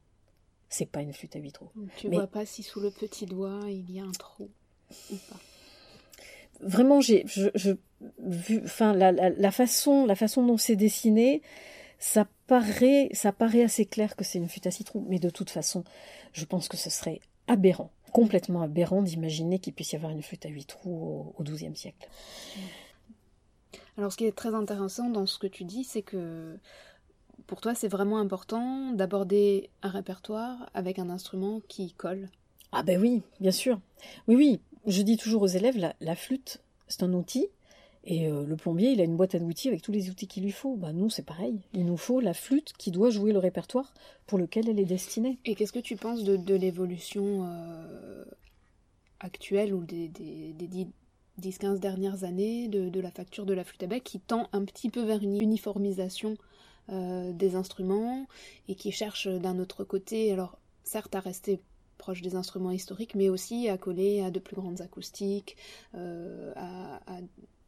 [0.70, 1.70] C'est pas une flûte à huit trous.
[1.98, 4.50] Tu Mais- vois pas si sous le petit doigt il y a un trou.
[6.60, 7.72] Vraiment, j'ai, je,
[8.20, 11.42] vu, enfin, la, la, façon, la façon dont c'est dessiné,
[12.00, 15.50] ça paraît, ça paraît assez clair que c'est une flûte à citron, mais de toute
[15.50, 15.84] façon,
[16.34, 20.46] je pense que ce serait aberrant, complètement aberrant d'imaginer qu'il puisse y avoir une flûte
[20.46, 22.08] à huit trous au XIIe siècle.
[23.98, 26.58] Alors, ce qui est très intéressant dans ce que tu dis, c'est que
[27.48, 32.30] pour toi, c'est vraiment important d'aborder un répertoire avec un instrument qui colle.
[32.72, 33.80] Ah ben oui, bien sûr.
[34.28, 34.60] Oui, oui.
[34.86, 37.48] Je dis toujours aux élèves, la, flûte, c'est un outil.
[38.04, 40.44] Et euh, le plombier, il a une boîte à outils avec tous les outils qu'il
[40.44, 40.76] lui faut.
[40.76, 41.60] Bah nous, c'est pareil.
[41.74, 43.94] Il nous faut la flûte qui doit jouer le répertoire
[44.28, 45.40] pour lequel elle est destinée.
[45.44, 48.24] Et qu'est-ce que tu penses de, l'évolution euh,
[49.20, 50.88] actuelle ou des, des, des
[51.42, 54.90] 10-15 dernières années de, la facture de la flûte à bec qui tend un petit
[54.90, 56.36] peu vers une uniformisation
[56.90, 58.28] euh, des instruments
[58.68, 61.60] et qui cherche d'un autre côté, alors certes à rester
[61.98, 65.58] proche des instruments historiques, mais aussi à coller à de plus grandes acoustiques,
[65.96, 67.00] euh, à,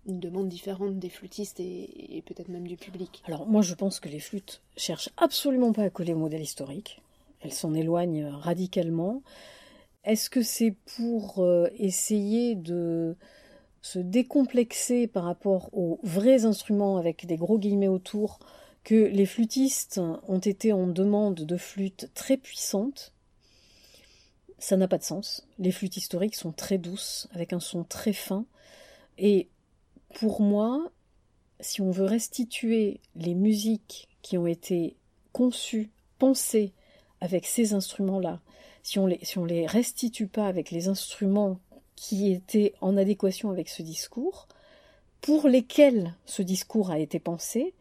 [0.07, 3.21] une demande différente des flûtistes et, peut-être même du public.
[3.25, 7.01] Alors moi je pense que les flûtes cherchent absolument pas à coller au modèle historique,
[7.41, 9.21] elles s'en éloignent radicalement.
[10.05, 13.15] Est-ce que c'est pour euh, essayer de
[13.81, 18.39] se décomplexer par rapport aux vrais instruments avec des gros guillemets autour
[18.83, 23.13] que les flûtistes ont été en demande de flûtes très puissantes,
[24.57, 25.47] ça n'a pas de sens.
[25.57, 28.45] Les flûtes historiques sont très douces, avec un son très fin.
[29.17, 29.47] Et
[30.15, 30.91] pour moi,
[31.59, 34.97] si on veut restituer les musiques qui ont été
[35.31, 36.73] conçues, pensées
[37.21, 38.41] avec ces instruments-là,
[38.83, 41.59] si on les, si on les restitue pas avec les instruments
[41.99, 44.47] qui étaient en adéquation avec ce discours,
[45.19, 47.73] pour lesquels ce discours a été pensé,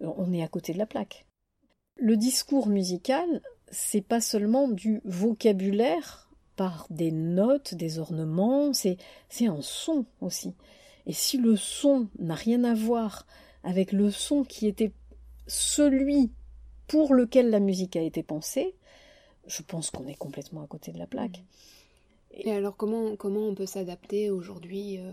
[0.00, 1.26] on est à côté de la plaque.
[1.96, 8.96] Le discours musical, c'est pas seulement du vocabulaire par des notes, des ornements, c'est
[9.40, 10.54] un son aussi.
[11.06, 13.26] Et si le son n'a rien à voir
[13.64, 14.92] avec le son qui était
[15.48, 16.30] celui
[16.86, 18.76] pour lequel la musique a été pensée,
[19.48, 21.42] je pense qu'on est complètement à côté de la plaque.
[22.36, 25.12] Et alors comment, comment on peut s'adapter aujourd'hui euh,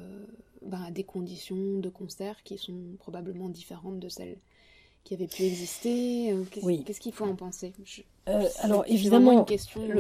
[0.63, 4.38] ben, à des conditions de concert qui sont probablement différentes de celles
[5.03, 6.43] qui avait pu exister euh,
[6.86, 7.73] Qu'est-ce qu'il faut en penser?
[8.29, 9.47] Euh, Alors évidemment,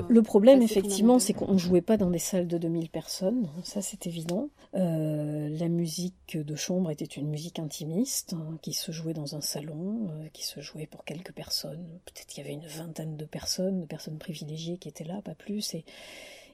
[0.07, 3.81] le, problème effectivement, c'est qu'on ne jouait pas dans des salles de 2000 personnes, ça
[3.81, 4.49] c'est évident.
[4.73, 10.07] la musique de chambre était une musique intimiste hein, qui se jouait dans un salon,
[10.33, 11.87] qui se jouait pour quelques personnes.
[12.05, 15.35] Peut-être qu'il y avait une vingtaine de personnes, de personnes privilégiées qui étaient là, pas
[15.35, 15.73] plus.
[15.73, 15.83] Et,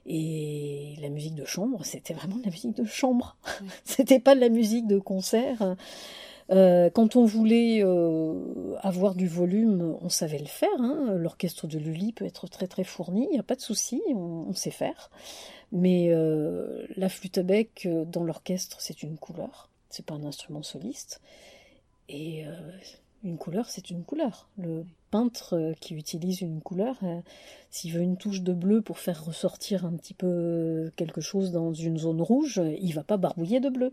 [0.08, 3.36] et la musique de chambre, c'était vraiment de la musique de chambre.
[3.84, 5.76] c'était pas de la musique de concert.
[6.50, 10.68] Euh, quand on voulait euh, avoir du volume, on savait le faire.
[10.78, 11.14] Hein.
[11.18, 14.54] L'orchestre de Lully peut être très très fourni, il n'y a pas de souci, on,
[14.54, 15.10] sait faire.
[15.72, 20.62] Mais euh, la flûte à bec dans l'orchestre, c'est une couleur, c'est pas un instrument
[20.62, 21.20] soliste.
[22.08, 22.46] Et
[23.24, 24.48] une couleur, c'est une couleur.
[24.58, 26.96] Le peintre qui utilise une couleur,
[27.70, 31.72] s'il veut une touche de bleu pour faire ressortir un petit peu quelque chose dans
[31.72, 33.92] une zone rouge, il va pas barbouiller de bleu.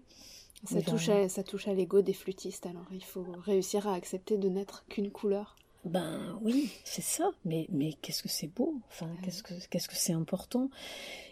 [0.65, 4.38] Ça touche, à, ça touche à l'ego des flûtistes, alors il faut réussir à accepter
[4.38, 5.55] de n'être qu'une couleur.
[5.83, 9.95] Ben oui, c'est ça, mais, mais qu'est-ce que c'est beau, enfin, qu'est-ce que qu'est-ce que
[9.95, 10.71] c'est important.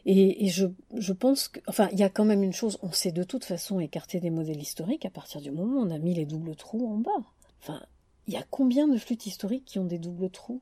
[0.06, 2.92] Et, et je, je, pense que, enfin, il y a quand même une chose, on
[2.92, 5.98] sait de toute façon écarter des modèles historiques à partir du moment où on a
[5.98, 7.24] mis les doubles trous en bas.
[7.64, 7.82] Enfin,
[8.28, 10.62] il y a combien de flûtes historiques qui ont des doubles trous?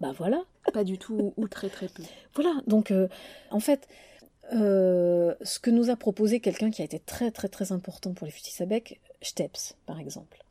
[0.00, 0.44] Ben voilà.
[0.72, 2.02] Pas du tout, ou très très peu.
[2.34, 3.06] Voilà, donc euh,
[3.50, 3.86] en fait,
[4.52, 8.26] euh, ce que nous a proposé quelqu'un qui a été très très très important pour
[8.26, 10.42] les futis à bec, Steps par exemple.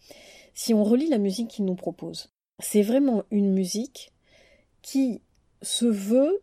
[0.53, 4.13] Si on relit la musique qu'il nous propose, c'est vraiment une musique
[4.81, 5.21] qui
[5.61, 6.41] se veut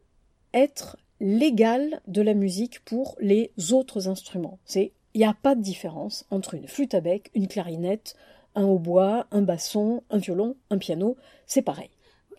[0.53, 4.59] être l'égale de la musique pour les autres instruments.
[4.65, 8.17] C'est il n'y a pas de différence entre une flûte à bec, une clarinette,
[8.55, 11.17] un hautbois, un basson, un violon, un piano,
[11.47, 11.91] c'est pareil.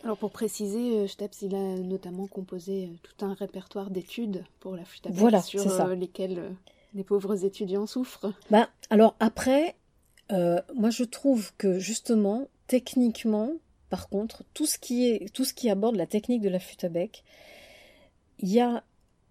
[0.02, 4.74] Alors pour préciser, Steps, euh, il a notamment composé euh, tout un répertoire d'études pour
[4.74, 6.54] la flûte à voilà, sur euh, lesquelles
[6.94, 8.32] les pauvres étudiants souffrent.
[8.50, 9.76] Ben, alors après,
[10.30, 13.52] moi je trouve que justement, techniquement,
[13.90, 16.84] par contre, tout ce qui est tout ce qui aborde la technique de la flûte
[16.84, 17.24] à bec,
[18.38, 18.82] il y a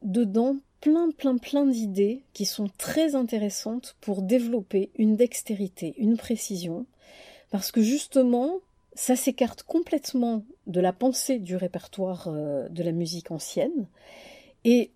[0.03, 6.85] dedans plein plein plein d'idées qui sont très intéressantes pour développer une dextérité, une précision,
[7.49, 8.59] parce que justement,
[8.93, 13.87] ça s'écarte complètement de la pensée du répertoire euh, de la musique ancienne
[14.63, 14.91] et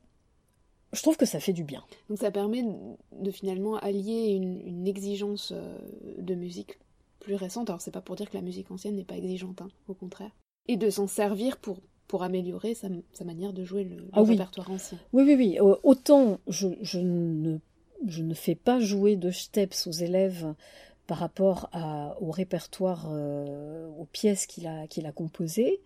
[0.93, 1.83] je trouve que ça fait du bien.
[2.09, 2.63] Donc ça permet
[3.11, 5.77] de finalement allier une, exigence euh,
[6.19, 6.77] de musique
[7.19, 7.69] plus récente.
[7.69, 10.31] Alors c'est pas pour dire que la musique ancienne n'est pas exigeante, hein, au contraire.
[10.67, 12.89] Et de s'en servir pour pour améliorer sa,
[13.23, 14.97] manière de jouer le, ah répertoire ancien.
[15.13, 15.57] Oui, oui, oui.
[15.83, 17.57] autant je, je, ne,
[18.07, 20.53] je ne fais pas jouer de steps aux élèves
[21.07, 25.81] par rapport à, au répertoire, aux pièces qu'il a, qu'il a composées.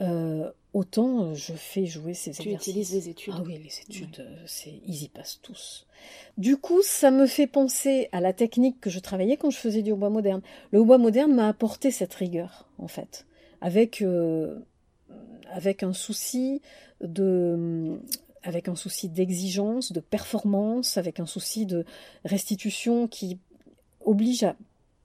[0.00, 3.34] Euh, autant je fais jouer ces tu utilises les études.
[3.36, 5.86] Ah oui, les études, euh, c'est ils y passent tous.
[6.36, 9.82] Du coup, ça me fait penser à la technique que je travaillais quand je faisais
[9.82, 10.42] du hautbois moderne.
[10.72, 13.26] Le hautbois moderne m'a apporté cette rigueur, en fait,
[13.60, 14.58] avec euh,
[15.50, 16.60] avec un souci
[19.10, 21.84] d'exigence, de performance, avec un souci de
[22.24, 23.38] restitution qui
[24.04, 24.56] oblige à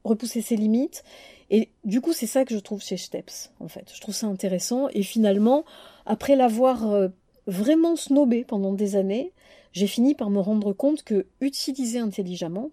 [0.04, 1.04] repousser ses limites
[1.50, 3.92] et du coup, c'est ça que je trouve chez Steps, en fait.
[3.94, 4.88] Je trouve ça intéressant.
[4.90, 5.66] Et finalement,
[6.06, 7.08] après l'avoir euh,
[7.48, 9.34] vraiment snobé pendant des années,
[9.72, 12.72] j'ai fini par me rendre compte que utiliser intelligemment,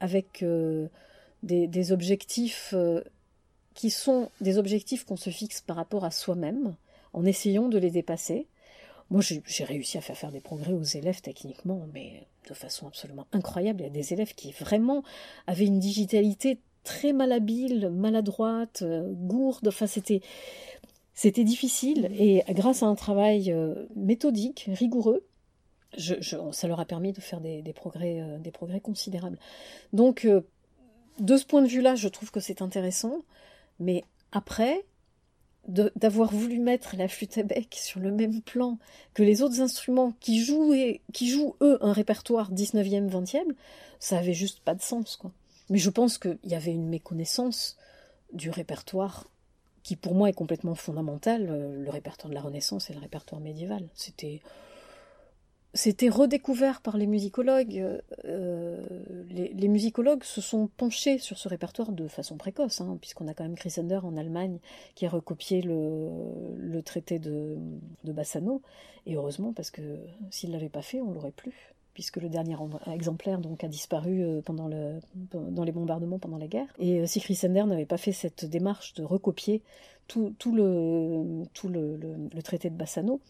[0.00, 0.88] avec euh,
[1.42, 3.02] des, objectifs euh,
[3.74, 6.74] qui sont des objectifs qu'on se fixe par rapport à soi-même,
[7.12, 8.46] en essayant de les dépasser,
[9.12, 13.26] moi, j'ai réussi à faire faire des progrès aux élèves techniquement, mais de façon absolument
[13.32, 13.80] incroyable.
[13.80, 15.02] Il y a des élèves qui vraiment
[15.46, 19.68] avaient une digitalité très malhabile, maladroite, euh, gourde.
[19.68, 20.22] Enfin, c'était
[21.12, 25.26] c'était difficile et grâce à un travail euh, méthodique, rigoureux,
[25.98, 29.38] ça leur a permis de faire des, progrès, euh, des progrès considérables.
[29.92, 30.26] Donc,
[31.18, 33.20] de ce point de vue-là, je trouve que c'est intéressant.
[33.82, 34.84] Mais après,
[35.68, 38.78] d'avoir voulu mettre la flûte à bec sur le même plan
[39.14, 40.74] que les autres instruments qui jouent,
[41.12, 43.54] qui jouent eux, un répertoire 19e, 20e,
[44.00, 45.30] ça avait juste pas de sens, quoi.
[45.70, 47.76] Mais je pense qu'il y avait une méconnaissance
[48.32, 49.28] du répertoire
[49.82, 53.40] qui pour moi est complètement fondamental, euh, le répertoire de la Renaissance et le répertoire
[53.40, 53.88] médiéval.
[53.94, 54.40] C'était
[55.74, 58.00] c'était redécouvert par les musicologues.
[58.24, 58.86] Euh,
[59.30, 63.44] les, musicologues se sont penchés sur ce répertoire de façon précoce, hein, puisqu'on a quand
[63.44, 64.58] même Chrysler en Allemagne
[64.94, 67.56] qui a recopié le, traité de,
[68.04, 68.60] Bassano.
[69.06, 69.98] Et heureusement, parce que
[70.30, 72.56] s'il ne l'avait pas fait, on l'aurait plus puisque le dernier
[72.90, 76.68] exemplaire donc a disparu euh, pendant dans les bombardements pendant la guerre.
[76.78, 79.60] Et euh, si Sender n'avait pas fait cette démarche de recopier
[80.08, 83.20] tout, le, traité de Bassano,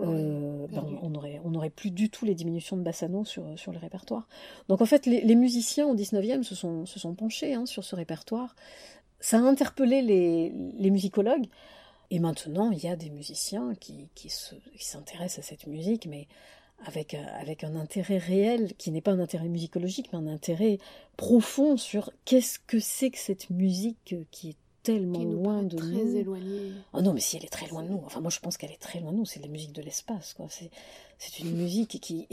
[0.00, 3.72] euh, ben, on n'aurait on aurait plus du tout les diminutions de Bassano sur, sur
[3.72, 4.28] le répertoire.
[4.68, 7.96] Donc en fait, les, musiciens au 19e se sont, se sont penchés hein, sur ce
[7.96, 8.54] répertoire.
[9.20, 11.46] Ça a interpellé les, les musicologues.
[12.10, 14.28] Et maintenant, il y a des musiciens qui, qui
[14.78, 16.28] s'intéressent à cette musique, mais
[16.84, 20.78] avec, euh, avec un intérêt réel, qui n'est pas un intérêt musicologique, mais un intérêt
[21.16, 24.56] profond sur qu'est-ce que c'est que cette musique qui est
[24.86, 25.98] tellement loin de très nous.
[25.98, 26.72] Très éloignée.
[26.92, 28.70] Oh non, mais si elle est très loin de nous, enfin moi je pense qu'elle
[28.70, 30.46] est très loin de nous, c'est la musique de l'espace, quoi.
[30.48, 30.70] C'est,
[31.18, 32.26] c'est une musique qui,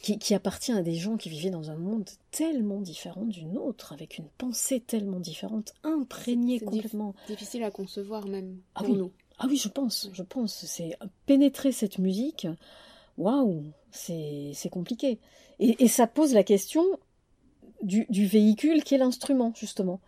[0.00, 3.92] qui, qui, appartient à des gens qui vivaient dans un monde tellement différent du nôtre,
[3.92, 7.14] avec une pensée tellement différente, imprégnée complètement.
[7.26, 9.12] difficile à concevoir même ah pour nous.
[9.38, 10.64] Ah oui, je pense, je pense.
[10.66, 12.46] C'est pénétrer cette musique
[13.18, 15.18] waouh, c'est compliqué.
[15.58, 16.84] Et, ça pose la question
[17.82, 20.00] du, véhicule qui est l'instrument, justement.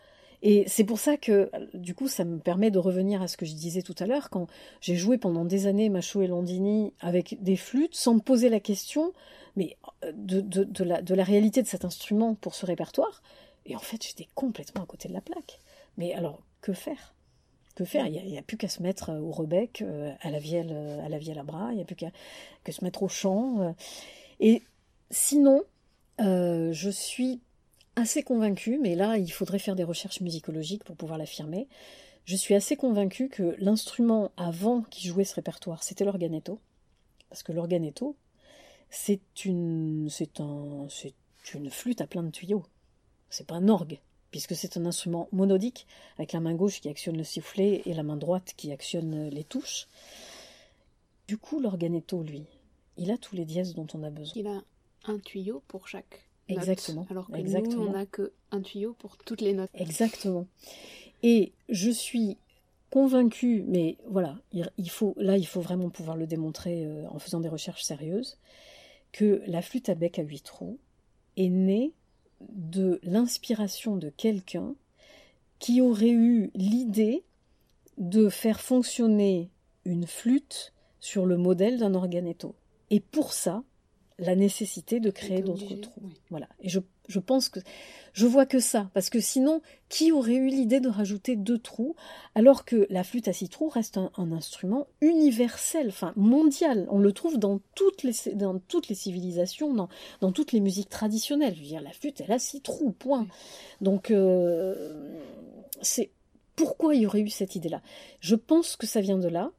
[0.46, 3.46] Et c'est pour ça que, du coup, ça me permet de revenir à ce que
[3.46, 4.46] je disais tout à l'heure, quand
[4.82, 8.60] j'ai joué pendant des années Macho et Landini avec des flûtes, sans me poser la
[8.60, 9.14] question
[9.56, 13.22] mais euh, de, la, de la réalité de cet instrument pour ce répertoire.
[13.64, 15.60] Et en fait, j'étais complètement à côté de la plaque.
[15.96, 17.14] Mais alors, que faire?
[17.74, 18.06] Que faire?
[18.06, 21.08] Il n'y a, plus qu'à se mettre euh, au rebec, euh, à la vielle, à
[21.08, 22.10] la vielle à bras, il n'y a plus qu'à
[22.64, 23.74] que se mettre au chant.
[24.40, 24.62] Et
[25.10, 25.62] sinon,
[26.18, 27.40] je suis
[27.96, 31.68] assez convaincue, mais là, il faudrait faire des recherches musicologiques pour pouvoir l'affirmer.
[32.24, 36.58] Je suis assez convaincue que l'instrument avant qui jouait ce répertoire, c'était l'organetto.
[37.28, 38.16] Parce que l'organetto,
[38.90, 41.14] c'est une, c'est un, c'est
[41.54, 42.64] une flûte à plein de tuyaux.
[43.30, 43.98] C'est pas un orgue
[44.34, 45.86] puisque c'est un instrument monodique,
[46.18, 49.44] avec la main gauche qui actionne le sifflet et la main droite qui actionne les
[49.44, 49.86] touches.
[51.28, 52.44] Du coup, l'organetto, lui,
[52.96, 54.32] il a tous les dièses dont on a besoin.
[54.34, 54.64] Il a
[55.04, 57.06] un tuyau pour chaque Exactement.
[57.10, 57.84] alors que Exactement.
[57.84, 59.70] nous, on n'a qu'un tuyau pour toutes les notes.
[59.74, 60.46] Exactement.
[61.22, 62.36] Et je suis
[62.90, 67.40] convaincue, mais voilà, il faut, là, il faut vraiment pouvoir le démontrer euh, en faisant
[67.40, 68.38] des recherches sérieuses,
[69.10, 70.78] que la flûte à bec à huit trous
[71.36, 71.92] est née
[72.50, 74.74] de l'inspiration de quelqu'un
[75.58, 77.24] qui aurait eu l'idée
[77.96, 79.50] de faire fonctionner
[79.84, 82.54] une flûte sur le modèle d'un organetto.
[82.90, 83.62] Et pour ça,
[84.18, 86.10] la nécessité de créer d'autres trous.
[86.30, 86.48] Voilà.
[86.60, 87.58] Et je, je, pense que
[88.12, 91.96] je vois que ça, parce que sinon, qui aurait eu l'idée de rajouter deux trous,
[92.36, 96.86] alors que la flûte à six trous reste un, instrument universel, enfin mondial.
[96.90, 99.88] On le trouve dans toutes les, dans toutes les civilisations, dans,
[100.20, 101.54] dans toutes les musiques traditionnelles.
[101.56, 103.26] Je veux dire, la flûte, elle a six trous, point.
[103.80, 105.18] Donc, euh,
[105.82, 106.10] c'est
[106.54, 107.82] pourquoi il y aurait eu cette idée-là?
[108.20, 109.50] Je pense que ça vient de là.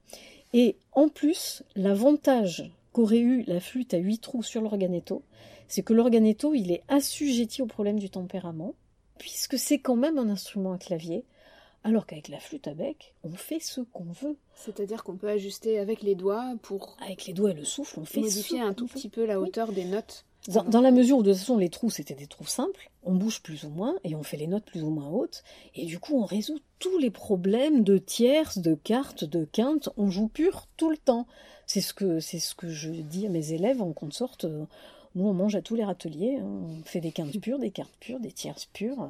[0.54, 5.22] Et en plus, l'avantage qu'aurait eu la flûte à huit trous sur l'organetto,
[5.68, 8.74] c'est que l'organetto, il est assujetti au problème du tempérament,
[9.18, 11.26] puisque c'est quand même un instrument à clavier,
[11.84, 14.38] alors qu'avec la flûte à bec, on fait ce qu'on veut.
[14.54, 16.96] C'est-à-dire qu'on peut ajuster avec les doigts pour...
[17.02, 19.74] Avec les doigts et le souffle, on fait modifier un tout petit peu la hauteur
[19.74, 20.24] des notes.
[20.48, 23.42] Dans, la mesure où de toute façon les trous c'était des trous simples, on bouge
[23.42, 25.44] plus ou moins et on fait les notes plus ou moins hautes
[25.74, 30.12] et du coup on résout tous les problèmes de tierces, de cartes, de quintes, on
[30.12, 31.26] joue pur tout le temps.
[31.66, 34.46] C'est ce que c'est ce que je dis à mes élèves en consorte.
[35.16, 36.38] Nous, on mange à tous les râteliers.
[36.42, 36.46] Hein.
[36.46, 39.10] On fait des quintes pures, des cartes pures, des tierces pures.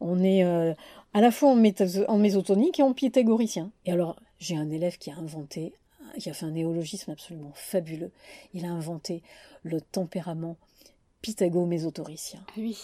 [0.00, 0.74] On est euh,
[1.14, 1.62] à la fois en,
[2.08, 3.70] en mésotonique et en pythagoricien.
[3.86, 5.72] Et alors, j'ai un élève qui a inventé,
[6.18, 8.10] qui a fait un néologisme absolument fabuleux.
[8.52, 9.22] Il a inventé
[9.62, 10.56] le tempérament
[11.24, 12.40] pythago-mésotoricien.
[12.48, 12.78] Ah oui.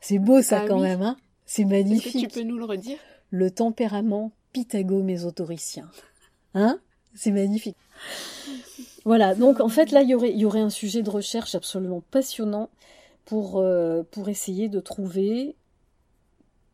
[0.00, 1.16] C'est beau ça ah quand même, hein
[1.46, 2.14] C'est magnifique.
[2.16, 2.98] Est-ce que tu peux nous le redire?
[3.30, 5.90] Le tempérament pythago-mésotoricien.
[6.54, 6.80] Hein?
[7.14, 7.76] C'est magnifique.
[9.04, 12.02] Voilà, donc en fait là, il y aurait, y aurait un sujet de recherche absolument
[12.10, 12.70] passionnant
[13.24, 15.56] pour, euh, pour essayer de trouver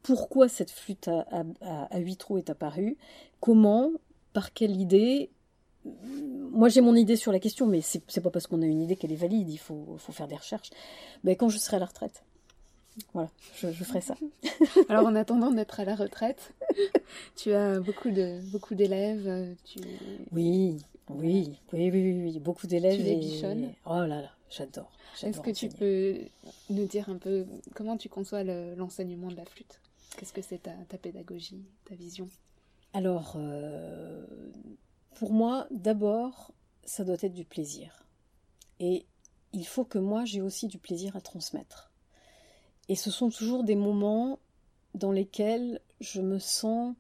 [0.03, 2.97] pourquoi cette flûte à, huit trous est apparue,
[3.41, 3.91] comment,
[4.33, 5.31] par quelle idée.
[6.53, 8.97] Moi j'ai mon idée sur la question, mais c'est pas parce qu'on a une idée
[8.97, 10.71] qu'elle est valide, il faut, faut faire des recherches.
[11.25, 12.23] Mais quand je serai à la retraite,
[13.13, 14.15] voilà, je, je ferai ça.
[14.89, 16.55] Alors en attendant d'être à la retraite,
[17.37, 19.55] tu as beaucoup de beaucoup d'élèves.
[19.65, 19.81] Tu...
[20.33, 20.79] Oui,
[21.11, 22.97] oui, oui, oui, oui, beaucoup d'élèves.
[22.97, 24.91] Tu les bichonnes Oh là là, j'adore.
[25.23, 26.19] Est-ce que tu peux
[26.71, 29.81] nous dire un peu comment tu conçois l'enseignement de la flûte?
[30.17, 32.29] Qu'est-ce que c'est ta, pédagogie, ta vision?
[32.93, 34.25] Alors, euh,
[35.17, 36.53] pour moi, d'abord,
[36.85, 38.05] ça doit être du plaisir.
[38.81, 39.07] Et
[39.55, 41.91] il faut que moi, j'ai aussi du plaisir à transmettre.
[42.91, 44.39] Et ce sont toujours des moments
[44.95, 46.95] dans lesquels je me sens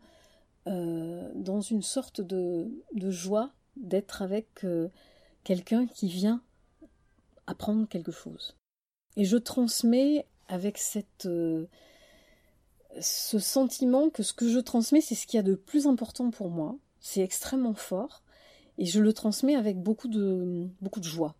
[0.66, 2.70] euh, dans une sorte de,
[3.10, 4.88] joie d'être avec euh,
[5.44, 6.42] quelqu'un qui vient
[7.46, 8.56] apprendre quelque chose.
[9.16, 11.66] Et je transmets avec cette, euh,
[12.98, 16.30] ce sentiment que ce que je transmets, c'est ce qu'il y a de plus important
[16.30, 16.78] pour moi.
[17.07, 18.24] C'est extrêmement fort.
[18.78, 21.36] Et je le transmets avec beaucoup de, beaucoup de joie.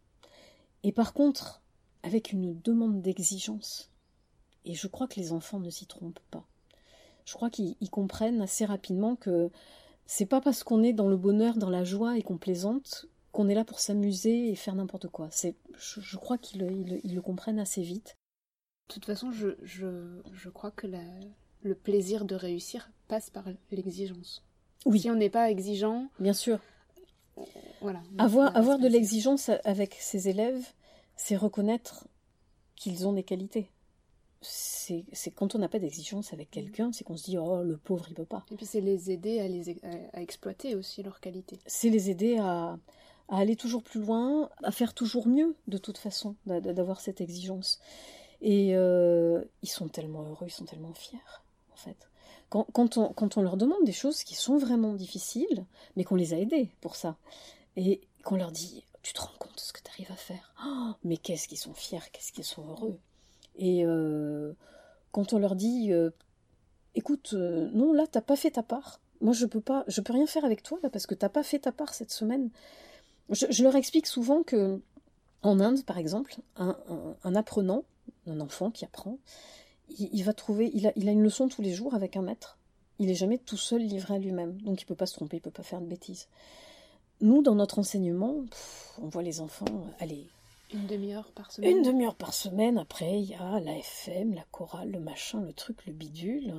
[0.85, 1.61] Et par contre,
[2.05, 3.91] avec une demande d'exigence.
[4.65, 6.47] Et je crois que les enfants ne s'y trompent pas.
[7.25, 9.51] Je crois qu'ils comprennent assez rapidement que
[10.07, 13.49] c'est pas parce qu'on est dans le bonheur, dans la joie et qu'on plaisante qu'on
[13.49, 15.29] est là pour s'amuser et faire n'importe quoi.
[15.33, 18.17] C'est, je, crois qu'ils le, comprennent assez vite.
[18.89, 20.87] De toute façon, je, je, crois que
[21.61, 24.46] le plaisir de réussir passe par l'exigence.
[24.85, 25.01] Oui.
[25.01, 26.09] Si on n'est pas exigeant.
[26.21, 26.59] Bien sûr.
[27.81, 28.01] Voilà.
[28.19, 30.65] Avoir, avoir de l'exigence avec ses élèves,
[31.17, 32.07] c'est reconnaître
[32.77, 33.71] qu'ils ont des qualités
[34.47, 38.07] c'est quand on n'a pas d'exigence avec quelqu'un, c'est qu'on se dit oh le pauvre
[38.09, 38.45] il peut pas.
[38.51, 39.77] Et puis c'est les aider à les
[40.13, 41.59] à, exploiter aussi leurs qualités.
[41.67, 42.79] C'est les aider à,
[43.29, 47.81] à, aller toujours plus loin, à faire toujours mieux de toute façon, d'avoir cette exigence.
[48.43, 51.19] Et euh, ils sont tellement heureux, ils sont tellement fiers
[51.73, 52.09] en fait.
[52.49, 55.65] Quand, quand, on, quand on leur demande des choses qui sont vraiment difficiles,
[55.97, 57.17] mais qu'on les a aidés pour ça,
[57.77, 60.53] et qu'on leur dit tu te rends compte de ce que tu arrives à faire,
[60.67, 62.99] oh, mais qu'est-ce qu'ils sont fiers, qu'est-ce qu'ils sont heureux.
[63.55, 64.53] Et euh,
[65.13, 66.11] quand on leur dit, euh,
[66.97, 69.01] écoute, euh, non, là, t'as pas fait ta part.
[69.21, 71.45] Moi, je peux pas, je peux rien faire avec toi là parce que t'as pas
[71.45, 72.51] fait ta part cette semaine.
[73.31, 74.81] Je, leur explique souvent que
[75.43, 77.85] en Inde, par exemple, un, apprenant,
[78.27, 79.19] un enfant qui apprend,
[79.89, 82.59] il, va trouver, il a, il a une leçon tous les jours avec un maître.
[82.99, 85.41] Il est jamais tout seul livré à lui-même, donc il peut pas se tromper, il
[85.41, 86.29] peut pas faire de bêtises.
[87.21, 88.45] Nous, dans notre enseignement,
[89.01, 90.29] on voit les enfants, aller
[90.73, 92.79] une demi-heure par semaine Une demi-heure par semaine.
[92.79, 96.53] Après, il y a la FM, la chorale, le machin, le truc, le bidule.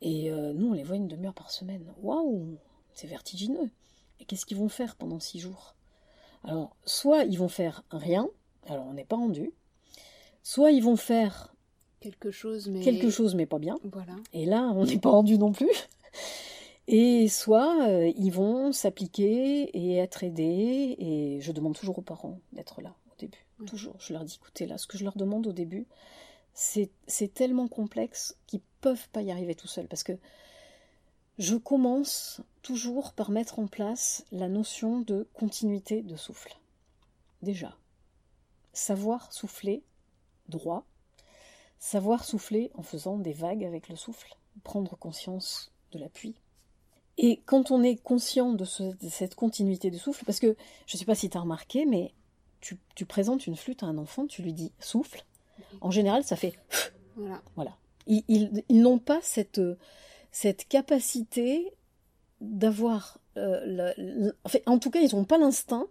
[0.00, 1.92] Et euh, nous, on les voit une demi-heure par semaine.
[2.02, 2.58] Waouh
[2.94, 3.70] C'est vertigineux.
[4.20, 5.76] Et qu'est-ce qu'ils vont faire pendant six jours?
[6.44, 8.28] Alors, soit ils vont faire rien,
[8.66, 9.52] alors on n'est pas rendu.
[10.42, 11.51] Soit ils vont faire
[12.02, 13.78] quelque chose, mais quelque chose, mais pas bien.
[13.84, 14.16] Voilà.
[14.32, 15.70] Et là, on n'est pas rendu non plus.
[16.88, 20.96] Et soit euh, ils vont s'appliquer et être aidés.
[20.98, 22.94] Et je demande toujours aux parents d'être là.
[23.66, 23.94] Toujours.
[24.00, 25.86] Je leur dis, écoutez, là, ce que je leur demande au début,
[26.52, 26.90] c'est
[27.32, 29.86] tellement complexe qu'ils peuvent pas y arriver tout seuls.
[29.86, 30.18] Parce que
[31.38, 36.58] je commence toujours par mettre en place la notion de continuité de souffle.
[37.40, 37.76] Déjà,
[38.72, 39.84] savoir souffler
[40.48, 40.84] droit,
[41.82, 46.36] savoir souffler en faisant des vagues avec le souffle, prendre conscience de l'appui.
[47.18, 50.56] Et quand on est conscient de, de, cette continuité de souffle, parce que
[50.86, 52.14] je ne sais pas si tu as remarqué, mais
[52.60, 55.24] tu, présentes une flûte à un enfant, tu lui dis souffle.
[55.80, 56.56] En général, ça fait
[57.16, 57.42] voilà.
[57.56, 57.76] voilà.
[58.06, 59.60] Ils, n'ont pas cette,
[60.30, 61.74] cette capacité
[62.40, 63.92] d'avoir, euh,
[64.66, 65.88] en tout cas, ils n'ont pas l'instinct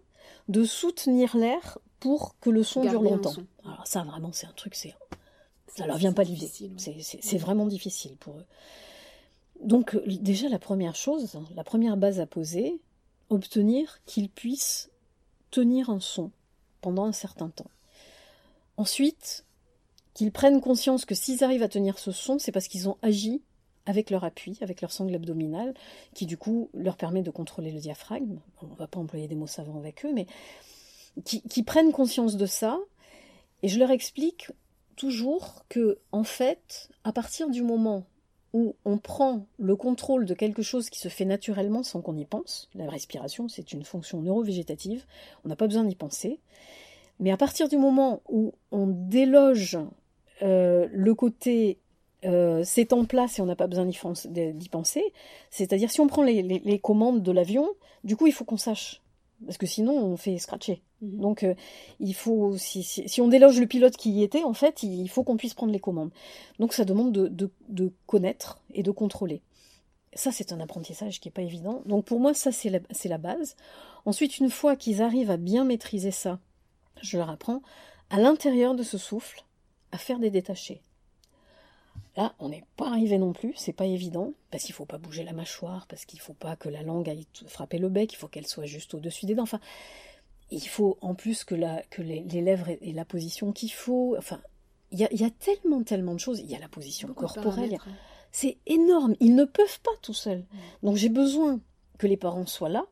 [0.48, 3.34] de soutenir l'air pour que le son dure longtemps.
[3.66, 4.94] Alors ça, vraiment, c'est un truc, c'est
[5.74, 6.50] ça leur vient pas l'idée.
[6.76, 8.44] C'est vraiment difficile pour eux.
[9.62, 12.80] Donc déjà, la première chose, la première base à poser,
[13.30, 14.90] obtenir qu'ils puissent
[15.50, 16.30] tenir un son
[16.80, 17.70] pendant un certain temps.
[18.76, 19.44] Ensuite,
[20.14, 23.42] qu'ils prennent conscience que s'ils arrivent à tenir ce son, c'est parce qu'ils ont agi
[23.86, 25.74] avec leur appui, avec leur sangle abdominale,
[26.14, 28.38] qui du coup leur permet de contrôler le diaphragme.
[28.62, 30.26] On ne va pas employer des mots savants avec eux, mais
[31.24, 32.78] qui, prennent conscience de ça.
[33.62, 34.50] Et je leur explique
[34.96, 38.04] toujours que, en fait, à partir du moment
[38.52, 42.26] où on prend le contrôle de quelque chose qui se fait naturellement sans qu'on y
[42.26, 45.06] pense, la respiration c'est une fonction neurovégétative,
[45.44, 46.38] on n'a pas besoin d'y penser,
[47.18, 49.78] mais à partir du moment où on déloge
[50.42, 51.78] euh, le côté
[52.24, 55.12] euh, c'est en place et on n'a pas besoin d'y penser.
[55.50, 57.68] C'est-à-dire, si on prend les, commandes de l'avion,
[58.04, 59.01] du coup, il faut qu'on sache.
[59.44, 60.82] Parce que sinon, on fait scratcher.
[61.00, 61.20] Mhm.
[61.20, 61.54] Donc, euh,
[62.00, 65.36] il faut, si, on déloge le pilote qui y était, en fait, il faut qu'on
[65.36, 66.10] puisse prendre les commandes.
[66.58, 69.42] Donc, ça demande de, connaître et de contrôler.
[70.14, 71.82] Ça, c'est un apprentissage qui n'est pas évident.
[71.86, 73.56] Donc, pour moi, ça, c'est la, la base.
[74.04, 76.38] Ensuite, une fois qu'ils arrivent à bien maîtriser ça,
[77.00, 77.62] je leur apprends,
[78.10, 79.44] à l'intérieur de ce souffle,
[79.90, 80.82] à faire des détachés.
[82.16, 85.24] Là, on n'est pas arrivé non plus, c'est pas évident, parce qu'il faut pas bouger
[85.24, 88.28] la mâchoire, parce qu'il faut pas que la langue aille frapper le bec, il faut
[88.28, 89.44] qu'elle soit juste au-dessus des dents.
[89.44, 89.60] Enfin,
[90.50, 94.14] il faut en plus que, la, que les, lèvres aient, la position qu'il faut.
[94.18, 94.40] Enfin,
[94.90, 96.40] il y a, tellement, tellement de choses.
[96.40, 97.78] Il y a la position corporelle.
[98.30, 99.14] C'est énorme.
[99.20, 100.44] Ils ne peuvent pas tout seuls.
[100.82, 101.60] Donc j'ai besoin
[101.98, 102.84] que les parents soient là.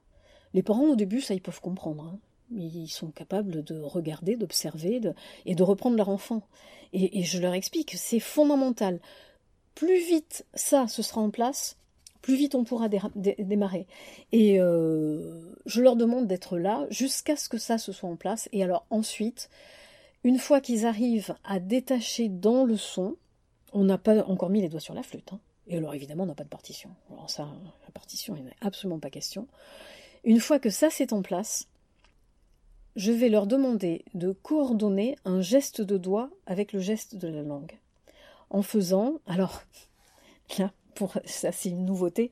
[0.54, 2.04] Les parents, au début, ça, ils peuvent comprendre.
[2.04, 2.18] Hein.
[2.54, 5.00] Ils sont capables de regarder, d'observer
[5.46, 6.42] et de reprendre leur enfant.
[6.92, 9.00] Et, je leur explique, c'est fondamental.
[9.74, 11.76] Plus vite ça, se sera en place,
[12.22, 13.86] plus vite on pourra démarrer.
[14.32, 18.48] Et euh, je leur demande d'être là jusqu'à ce que ça se soit en place.
[18.52, 19.48] Et alors ensuite,
[20.24, 23.16] une fois qu'ils arrivent à détacher dans le son,
[23.72, 25.32] on n'a pas encore mis les doigts sur la flûte.
[25.32, 25.40] Hein.
[25.68, 26.90] Et alors évidemment, on n'a pas de partition.
[27.12, 27.48] Alors ça,
[27.86, 29.46] la partition, il n'y a absolument pas question.
[30.24, 31.68] Une fois que ça c'est en place,
[32.96, 37.42] je vais leur demander de coordonner un geste de doigt avec le geste de la
[37.42, 37.78] langue.
[38.50, 39.62] En faisant, alors
[40.58, 42.30] là, pour, ça c'est une nouveauté,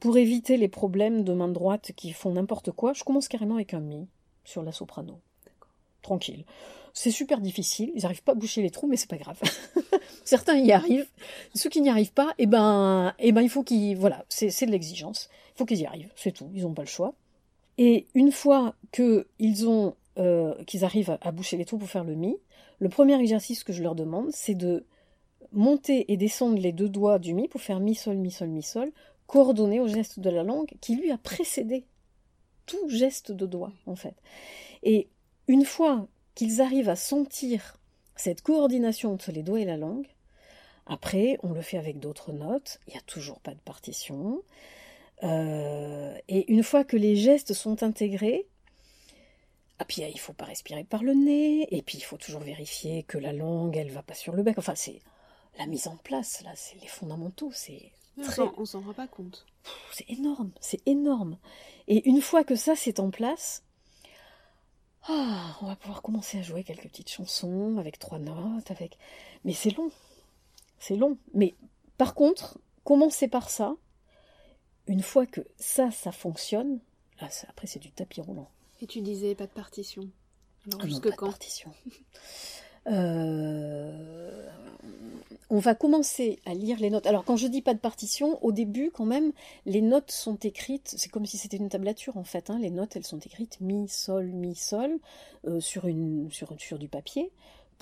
[0.00, 3.74] pour éviter les problèmes de main droite qui font n'importe quoi, je commence carrément avec
[3.74, 4.06] un mi
[4.44, 5.20] sur la soprano.
[6.02, 6.44] Tranquille.
[6.92, 9.40] C'est super difficile, ils n'arrivent pas à boucher les trous, mais c'est pas grave.
[10.24, 11.08] Certains y arrivent.
[11.54, 14.70] Ceux qui n'y arrivent pas, eh ben, eh ben, il faut qu'ils, voilà, c'est de
[14.70, 15.28] l'exigence.
[15.54, 16.50] Il faut qu'ils y arrivent, c'est tout.
[16.54, 17.14] Ils n'ont pas le choix.
[17.78, 22.36] Et une fois euh, qu'ils arrivent à, boucher les trous pour faire le mi,
[22.78, 24.84] le premier exercice que je leur demande, c'est de
[25.52, 28.62] monter et descendre les deux doigts du mi pour faire mi sol mi sol mi
[28.62, 28.90] sol,
[29.26, 31.84] coordonné au geste de la langue qui lui a précédé
[32.66, 34.14] tout geste de doigt en fait.
[34.82, 35.08] Et
[35.48, 37.78] une fois qu'ils arrivent à sentir
[38.16, 40.06] cette coordination entre les doigts et la langue,
[40.86, 44.42] après on le fait avec d'autres notes, il n'y a toujours pas de partition.
[45.22, 48.46] Euh, et une fois que les gestes sont intégrés,
[49.78, 53.02] ah puis il faut pas respirer par le nez, et puis il faut toujours vérifier
[53.04, 54.58] que la langue elle va pas sur le bec.
[54.58, 55.00] Enfin c'est
[55.58, 57.92] la mise en place là, c'est les fondamentaux, c'est
[58.22, 58.42] très...
[58.56, 59.46] on s'en rend pas compte.
[59.92, 61.38] C'est énorme, c'est énorme.
[61.88, 63.62] Et une fois que ça c'est en place,
[65.06, 68.96] ah, on va pouvoir commencer à jouer quelques petites chansons avec trois notes, avec.
[69.44, 69.90] Mais c'est long,
[70.78, 71.18] c'est long.
[71.34, 71.54] Mais
[71.98, 73.74] par contre, commencer par ça,
[74.86, 76.80] une fois que ça, ça fonctionne,
[77.20, 78.50] là, après c'est du tapis roulant.
[78.80, 80.08] Et tu disais pas de partition.
[80.66, 81.72] Alors, ah jusque quand partition.
[82.86, 84.46] Euh,
[85.48, 87.06] on va commencer à lire les notes.
[87.06, 89.32] Alors quand je dis pas de partition, au début quand même,
[89.64, 92.50] les notes sont écrites, c'est comme si c'était une tablature en fait.
[92.50, 92.58] Hein.
[92.60, 94.98] Les notes, elles sont écrites mi, sol, mi, sol
[95.46, 97.32] euh, sur, une, sur, sur du papier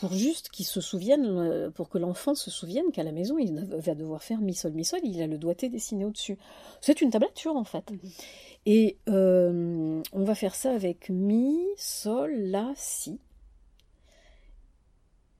[0.02, 3.94] pour juste qu'ils se souviennent, pour que l'enfant se souvienne qu'à la maison, il va
[3.94, 6.38] devoir faire mi sol mi sol, il a le doigté dessiné au-dessus.
[6.80, 7.88] C'est une tablature en fait.
[7.88, 7.98] Mhm.
[8.66, 13.20] Et euh, on va faire ça avec mi, sol, la, si.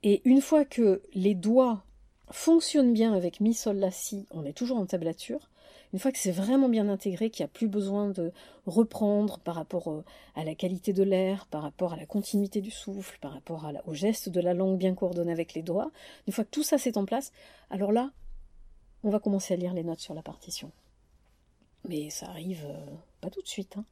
[0.05, 1.83] Et une fois que les doigts
[2.31, 5.51] fonctionnent bien avec mi, sol, la, si, on est toujours en tablature.
[5.93, 8.32] Une fois que c'est vraiment bien intégré, qu'il n'y a plus besoin de
[8.66, 12.70] reprendre par rapport euh, à la qualité de l'air, par rapport à la continuité du
[12.70, 15.90] souffle, par rapport au geste de la langue bien coordonné avec les doigts,
[16.26, 17.32] une fois que tout ça c'est en place,
[17.70, 18.11] alors là,
[19.05, 20.70] on va commencer à lire les notes sur la partition.
[21.88, 22.86] Mais ça arrive euh,
[23.20, 23.76] pas tout de suite.
[23.76, 23.84] Hein.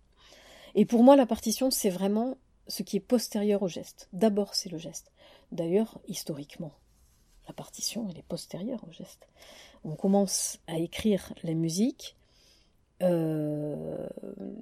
[0.75, 2.37] Et pour moi, la partition, c'est vraiment
[2.69, 4.09] ce qui est postérieur au geste.
[4.13, 5.11] D'abord, c'est le geste.
[5.51, 6.73] D'ailleurs, historiquement,
[7.51, 9.27] La partition, elle est postérieure au geste.
[9.83, 12.15] On commence à écrire la musique.
[13.03, 14.07] Euh,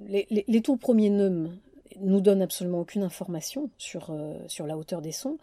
[0.07, 1.55] les, tout premiers neumes
[1.99, 5.37] nous donnent absolument aucune information sur, euh, sur la hauteur des sons.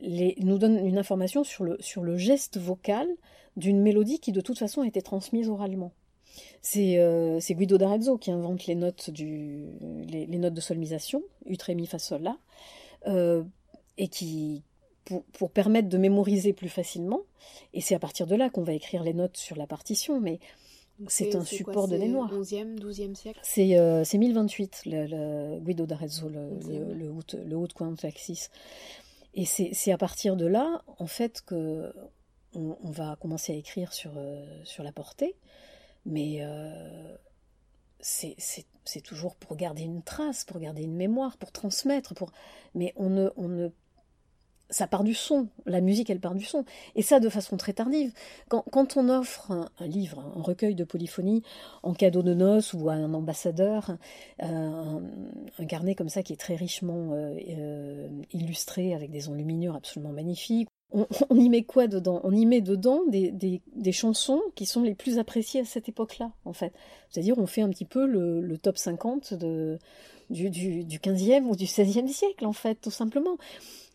[0.00, 3.06] Les, nous donnent une information sur le, sur le geste vocal
[3.58, 5.92] d'une mélodie qui de toute façon a été transmise oralement.
[6.62, 9.66] C'est euh, Guido d'Arezzo qui invente les notes, du,
[10.08, 12.38] les, notes de solmisation, ut, ré, mi, fa, sol, la,
[13.98, 14.62] et qui,
[15.04, 17.20] pour, pour, permettre de mémoriser plus facilement,
[17.74, 20.38] et c'est à partir de là qu'on va écrire les notes sur la partition, mais
[21.08, 22.32] c'est un support de mémoire.
[22.32, 23.40] 11e, 12e siècle?
[23.42, 28.50] C'est euh, 1028, le, le Guido d'Arezzo, le, le, le, haut, le haut de Axis.
[29.34, 31.92] Et c'est à partir de là, en fait, que
[32.54, 35.36] on, on va commencer à écrire sur, euh, sur la portée
[36.04, 37.16] mais euh,
[38.00, 42.32] c'est toujours pour garder une trace, pour garder une mémoire, pour transmettre, pour...
[42.74, 43.68] mais on ne, on ne
[44.72, 46.64] ça part du son, la musique elle part du son,
[46.96, 48.12] et ça de façon très tardive.
[48.48, 51.42] Quand, on offre un, livre, un recueil de polyphonie
[51.82, 53.96] en cadeau de noces ou à un ambassadeur,
[54.42, 55.00] euh,
[55.58, 60.12] un, carnet comme ça qui est très richement euh, euh, illustré avec des enluminures absolument
[60.12, 61.06] magnifiques, on,
[61.36, 62.20] y met quoi dedans?
[62.24, 66.52] On y met dedans des, chansons qui sont les plus appréciées à cette époque-là, en
[66.52, 66.72] fait.
[67.10, 69.78] C'est-à-dire, on fait un petit peu le, top 50 de,
[70.30, 73.36] du, du, du 15e ou du 16e siècle, en fait, tout simplement.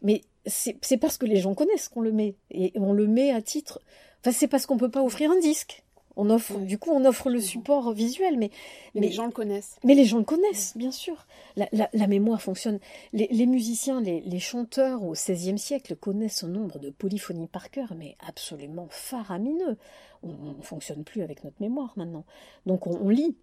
[0.01, 2.36] Mais c'est parce que les gens connaissent qu'on le met.
[2.52, 3.82] Et on le met à titre.
[4.22, 5.84] Enfin, c'est parce qu'on peut pas offrir un disque.
[6.20, 8.50] On offre, du coup, on offre le support visuel, mais,
[8.95, 9.76] mais, les gens le connaissent.
[9.84, 11.28] Mais les gens le connaissent, bien sûr.
[11.56, 12.80] La, la, mémoire fonctionne.
[13.14, 17.70] Les, les musiciens, les, les, chanteurs au XVIe siècle connaissent un nombre de polyphonies par
[17.70, 19.78] cœur, mais absolument faramineux.
[20.24, 22.26] On ne fonctionne plus avec notre mémoire maintenant.
[22.66, 23.38] Donc on, lit,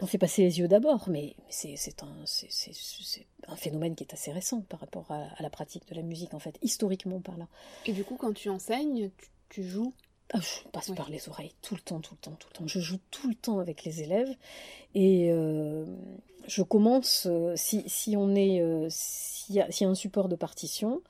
[0.00, 2.24] on fait passer les yeux d'abord, mais c'est un,
[3.48, 6.34] un, phénomène qui est assez récent par rapport à, à, la pratique de la musique,
[6.34, 7.48] en fait, historiquement par là.
[7.86, 9.92] Et du coup, quand tu enseignes, tu, tu joues?
[10.34, 12.66] Ah, je passe par les oreilles tout le temps, tout le temps, tout le temps.
[12.66, 14.34] Je joue tout le temps avec les élèves
[14.94, 15.86] et euh,
[16.46, 20.36] je commence, euh, si, si, on est, euh, s'il y, y, a un support de
[20.36, 21.00] partition,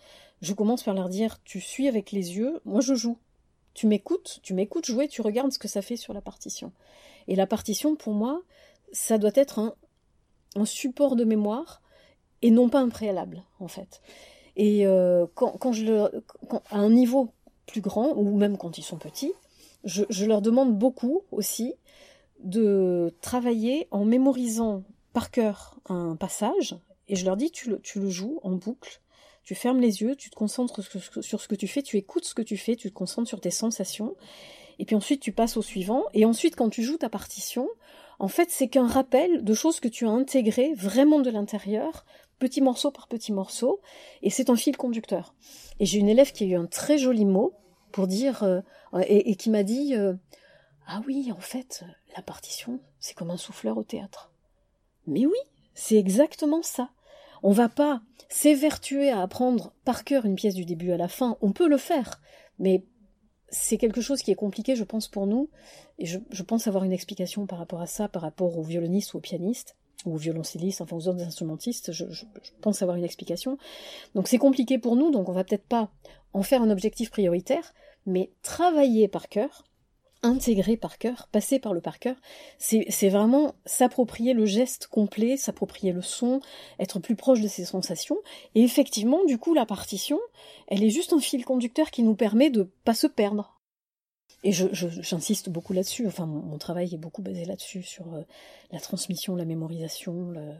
[0.40, 3.18] je commence par leur dire tu suis avec les yeux, moi je joue.
[3.74, 6.72] Tu m'écoutes, tu m'écoutes jouer, tu regardes ce que ça fait sur la partition.
[7.26, 8.42] Et la partition, pour moi,
[8.92, 9.74] ça doit être un,
[10.64, 11.82] support de mémoire
[12.42, 14.00] et non pas un préalable, en fait.
[14.56, 14.84] Et
[15.34, 16.10] quand, quand, je
[16.70, 17.32] à un niveau
[17.66, 19.32] plus grands, ou même quand ils sont petits,
[19.84, 21.74] je, leur demande beaucoup aussi
[22.40, 24.82] de travailler en mémorisant
[25.12, 26.76] par cœur un passage,
[27.08, 29.00] et je leur dis tu le, tu le joues en boucle,
[29.44, 30.82] tu fermes les yeux, tu te concentres
[31.22, 33.40] sur ce que tu fais, tu écoutes ce que tu fais, tu te concentres sur
[33.40, 34.14] tes sensations,
[34.78, 37.68] et puis ensuite tu passes au suivant, et ensuite quand tu joues ta partition,
[38.18, 42.04] en fait c'est qu'un rappel de choses que tu as intégrées vraiment de l'intérieur
[42.38, 43.80] petit morceau par petit morceau,
[44.22, 45.34] et c'est un fil conducteur.
[45.80, 47.54] Et j'ai une élève qui a eu un très joli mot
[47.92, 48.60] pour dire, euh,
[49.06, 50.14] et, qui m'a dit, euh,
[50.86, 51.84] ah oui, en fait,
[52.16, 54.32] la partition, c'est comme un souffleur au théâtre.
[55.06, 55.38] Mais oui,
[55.74, 56.90] c'est exactement ça.
[57.42, 61.36] On va pas s'évertuer à apprendre par cœur une pièce du début à la fin.
[61.40, 62.20] On peut le faire,
[62.58, 62.84] mais
[63.50, 65.48] c'est quelque chose qui est compliqué, je pense, pour nous.
[65.98, 69.14] Et je, je, pense avoir une explication par rapport à ça, par rapport aux violonistes
[69.14, 72.04] ou aux pianistes ou violoncellistes, enfin aux autres instrumentistes, je,
[72.60, 73.58] pense avoir une explication.
[74.14, 75.90] Donc c'est compliqué pour nous, donc on va peut-être pas
[76.32, 77.74] en faire un objectif prioritaire,
[78.06, 79.64] mais travailler par cœur,
[80.22, 82.16] intégrer par cœur, passer par le par cœur,
[82.58, 86.40] c'est vraiment s'approprier le geste complet, s'approprier le son,
[86.78, 88.18] être plus proche de ses sensations,
[88.54, 90.18] et effectivement, du coup, la partition,
[90.66, 93.58] elle est juste un fil conducteur qui nous permet de pas se perdre,
[94.44, 96.06] et j'insiste je, beaucoup là-dessus.
[96.06, 98.22] Enfin, mon, travail est beaucoup basé là-dessus, sur euh,
[98.70, 100.30] la transmission, la mémorisation.
[100.30, 100.52] Le...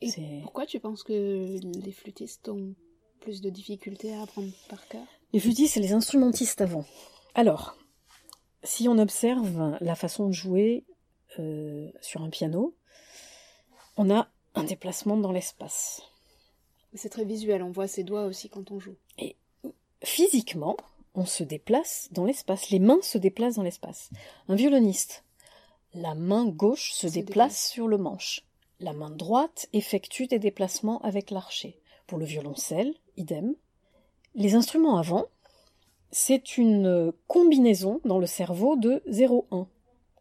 [0.00, 0.10] Et
[0.42, 2.74] pourquoi tu penses que les flûtistes ont
[3.20, 5.06] plus de difficultés à apprendre par cœur?
[5.32, 6.84] Les flûtistes, c'est les instrumentistes avant.
[7.34, 7.76] Alors,
[8.64, 10.84] si on observe la façon de jouer
[11.38, 12.74] euh, sur un piano,
[13.96, 16.02] on a un déplacement dans l'espace.
[16.94, 18.96] C'est très visuel, on voit ses doigts aussi quand on joue.
[19.18, 19.36] Et
[20.02, 20.76] physiquement,
[21.14, 24.10] on se déplace dans l'espace, les mains se déplacent dans l'espace.
[24.48, 25.24] Un violoniste,
[25.92, 28.42] la main gauche se déplace sur le manche.
[28.80, 31.78] La main droite effectue des déplacements avec l'archet.
[32.06, 33.54] Pour le violoncelle, idem.
[34.34, 35.26] Les instruments avant,
[36.14, 39.66] c'est une combinaison dans le cerveau de 0-1.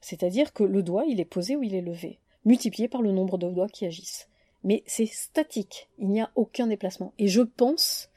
[0.02, 3.38] C'est-à-dire que le doigt, il est posé ou il est levé, multiplié par le nombre
[3.38, 4.28] de doigts qui agissent.
[4.64, 7.14] Mais c'est statique, il n'y a aucun déplacement.
[7.20, 8.10] Et je pense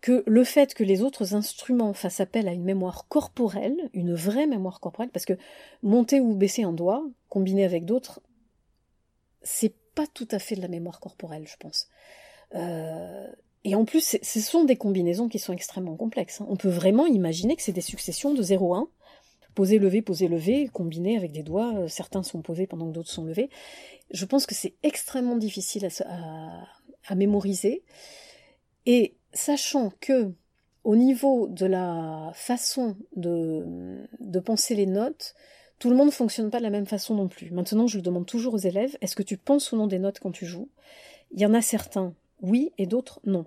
[0.00, 4.46] que le fait que les autres instruments fassent appel à une mémoire corporelle, une vraie
[4.46, 5.36] mémoire corporelle, parce que
[5.82, 8.22] monter ou baisser un doigt, combiné avec d'autres,
[9.42, 11.88] c'est pas tout à fait de la mémoire corporelle, je pense.
[12.54, 13.30] Euh,
[13.64, 16.40] et en plus, ce sont des combinaisons qui sont extrêmement complexes.
[16.40, 16.46] Hein.
[16.48, 18.88] On peut vraiment imaginer que c'est des successions de 0-1,
[19.54, 21.72] poser, lever, poser, lever, combinées avec des doigts.
[21.76, 23.50] Euh, certains sont posés pendant que d'autres sont levés.
[24.10, 27.82] Je pense que c'est extrêmement difficile à, mémoriser.
[28.86, 30.32] Et sachant que,
[30.82, 35.34] au niveau de la façon de, de penser les notes,
[35.78, 37.50] tout le monde ne fonctionne pas de la même façon non plus.
[37.50, 40.18] Maintenant, je le demande toujours aux élèves, est-ce que tu penses au nom des notes
[40.20, 40.68] quand tu joues?
[41.32, 43.46] Il y en a certains, oui, et d'autres, non.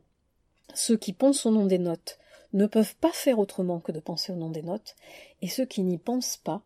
[0.74, 2.18] Ceux qui pensent au nom des notes
[2.54, 4.96] ne peuvent pas faire autrement que de penser au nom des notes,
[5.42, 6.64] et ceux qui n'y pensent pas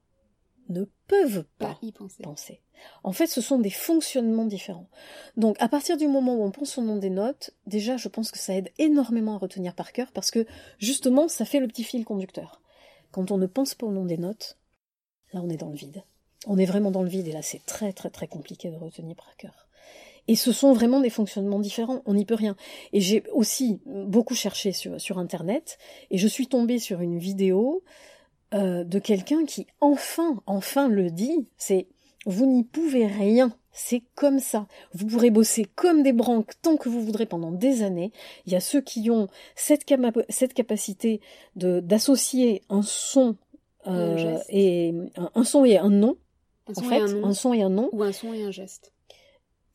[0.69, 2.61] ne peuvent pas, y penser.
[3.03, 4.88] En fait, ce sont des fonctionnements différents.
[5.36, 8.32] Donc, à partir du moment où on pense au nom des notes, déjà, je pense
[8.32, 10.45] que ça aide énormément à retenir par cœur, parce que,
[10.77, 12.61] justement, ça fait le petit fil conducteur.
[13.11, 14.59] Quand on ne pense pas au nom des notes,
[15.34, 16.03] là, on est dans le vide.
[16.45, 19.15] On est vraiment dans le vide, et là, c'est très, très, très compliqué de retenir
[19.15, 19.68] par cœur.
[20.28, 22.55] Et ce sont vraiment des fonctionnements différents, on n'y peut rien.
[22.93, 25.78] Et j'ai aussi beaucoup cherché sur, sur Internet,
[26.11, 27.84] et je suis tombée sur une vidéo
[28.53, 31.88] euh, de quelqu'un qui enfin, enfin le dit, c'est
[32.26, 34.67] vous n'y pouvez rien, c'est comme ça.
[34.93, 38.11] Vous pourrez bosser comme des branques tant que vous voudrez pendant des années.
[38.45, 39.86] Il y a ceux qui ont cette,
[40.30, 41.22] cette capacité
[41.55, 43.38] d'associer un son
[43.88, 44.93] euh, et
[45.36, 46.17] un, son et un nom.
[46.67, 47.89] en fait, un son et un nom.
[47.93, 48.93] Ou un son et un geste.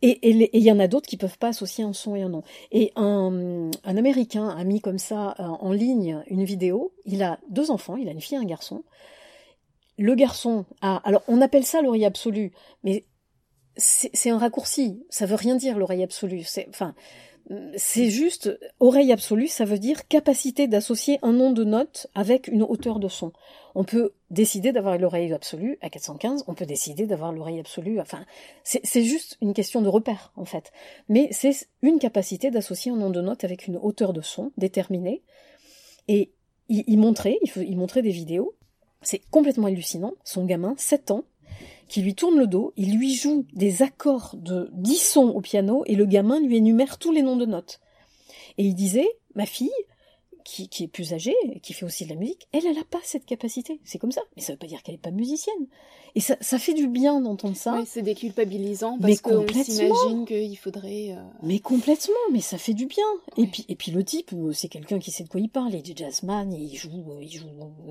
[0.02, 0.18] Et
[0.52, 2.42] il y en a d'autres qui peuvent pas associer un son et un nom.
[2.72, 6.92] Et un, un Américain a mis comme ça euh, en ligne une vidéo.
[7.06, 8.84] Il a deux enfants, il a une fille et un garçon.
[9.96, 13.06] Le garçon a, alors on appelle ça l'oreille absolue, mais
[13.76, 15.04] c'est un raccourci.
[15.10, 16.42] Ça veut rien dire l'oreille absolue.
[16.44, 16.94] C'est, enfin,
[17.76, 22.62] c'est juste oreille absolue, ça veut dire capacité d'associer un nom de note avec une
[22.62, 23.32] hauteur de son.
[23.74, 28.24] On peut décider d'avoir l'oreille absolue à 415, on peut décider d'avoir l'oreille absolue, enfin,
[28.62, 30.72] c'est juste une question de repère, en fait.
[31.08, 35.22] Mais c'est une capacité d'associer un nom de note avec une hauteur de son déterminée.
[36.08, 36.32] Et
[36.68, 38.54] il, montrait, il, il montrait des vidéos,
[39.02, 40.14] c'est complètement hallucinant.
[40.24, 41.24] Son gamin, 7 ans,
[41.88, 45.82] qui lui tourne le dos, il lui joue des accords de 10 sons au piano
[45.86, 47.80] et le gamin lui énumère tous les noms de notes.
[48.58, 49.70] Et il disait, ma fille,
[50.44, 53.24] qui, est plus âgée, qui fait aussi de la musique, elle, elle n'a pas cette
[53.24, 53.80] capacité.
[53.82, 54.20] C'est comme ça.
[54.36, 55.66] Mais ça ne veut pas dire qu'elle n'est pas musicienne.
[56.14, 57.74] Et ça, ça fait du bien d'entendre ça.
[57.74, 61.12] Oui, c'est déculpabilisant parce qu'on s'imagine qu'il faudrait.
[61.12, 63.04] Euh, mais complètement, mais ça fait du bien.
[63.38, 65.74] Et puis, et puis le type, euh, c'est quelqu'un qui sait de quoi il parle.
[65.74, 67.48] Il est jazzman, il joue, euh, il joue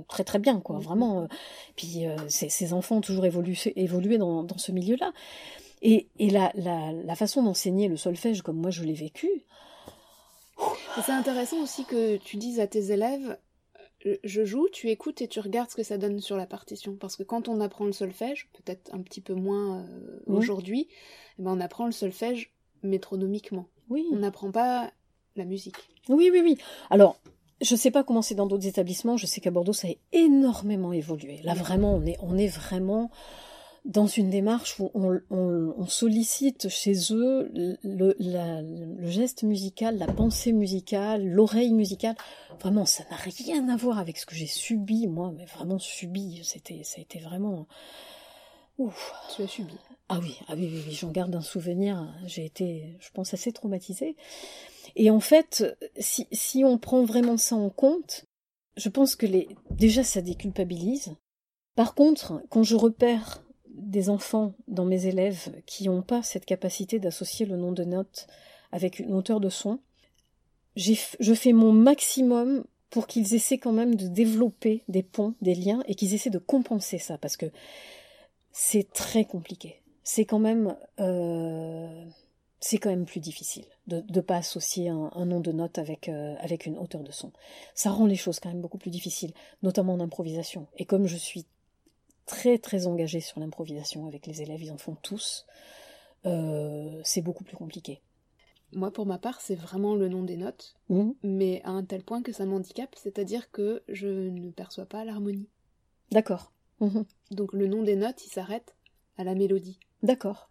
[0.08, 0.78] très très bien, quoi.
[0.78, 0.84] Mm-hmm.
[0.84, 1.28] Vraiment.
[1.76, 5.12] Puis ses, enfants ont toujours évolué, évolué dans, dans ce milieu-là.
[5.82, 9.28] Et, et la, la, la façon d'enseigner le solfège, comme moi je l'ai vécu,
[11.04, 13.38] c'est intéressant aussi que tu dises à tes élèves
[14.06, 16.96] euh, je joue, tu écoutes et tu regardes ce que ça donne sur la partition.
[16.96, 20.88] Parce que quand on apprend le solfège, peut-être un petit peu moins euh, aujourd'hui,
[21.40, 23.68] eh ben on apprend le solfège métronomiquement.
[23.90, 24.06] Oui.
[24.12, 24.92] On n'apprend pas
[25.36, 25.76] la musique.
[26.10, 26.58] Oui, oui, oui.
[26.90, 27.20] Alors,
[27.62, 29.18] je ne sais pas comment c'est dans d'autres établissements.
[29.18, 31.40] Je sais qu'à Bordeaux, ça a énormément évolué.
[31.44, 33.10] Là, vraiment, on est, on est vraiment
[33.86, 41.26] dans une démarche où on, sollicite chez eux le, le, geste musical, la pensée musicale,
[41.28, 42.16] l'oreille musicale.
[42.60, 46.42] Vraiment, ça n'a rien à voir avec ce que j'ai subi, moi, mais vraiment subi.
[46.44, 47.68] C'était, ça a été vraiment.
[48.78, 49.14] Ouf.
[49.36, 49.76] Tu as subi.
[50.08, 52.14] Ah oui, ah oui, oui, j'en garde un souvenir.
[52.26, 54.16] J'ai été, je pense, assez traumatisée.
[54.96, 58.26] Et en fait, si, si on prend vraiment ça en compte,
[58.78, 61.16] je pense que les, déjà ça déculpabilise.
[61.76, 63.43] Par contre, quand je repère
[63.90, 68.28] des enfants dans mes élèves qui n'ont pas cette capacité d'associer le nom de note
[68.72, 69.80] avec une hauteur de son,
[70.76, 75.84] je fais mon maximum pour qu'ils essaient quand même de développer des ponts, des liens,
[75.88, 77.48] et qu'ils essaient de compenser ça, parce que
[78.52, 79.82] c'est très compliqué.
[80.04, 82.06] C'est quand même, euh,
[82.60, 86.36] c'est quand même plus difficile de ne pas associer un, nom de note avec, euh,
[86.40, 87.32] avec une hauteur de son.
[87.74, 90.68] Ça rend les choses quand même beaucoup plus difficiles, notamment en improvisation.
[90.78, 91.46] Et comme je suis
[92.26, 95.46] très très engagés sur l'improvisation avec les élèves, ils en font tous.
[96.26, 98.02] Euh, c'est beaucoup plus compliqué.
[98.72, 101.12] Moi, pour ma part, c'est vraiment le nom des notes, mmh.
[101.24, 105.48] mais à un tel point que ça m'handicape, c'est-à-dire que je ne perçois pas l'harmonie.
[106.12, 106.52] D'accord.
[106.80, 107.02] Mmh.
[107.32, 108.76] Donc le nom des notes, il s'arrête
[109.18, 109.80] à la mélodie.
[110.02, 110.50] D'accord.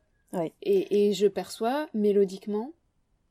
[0.62, 2.72] Et, et, je perçois mélodiquement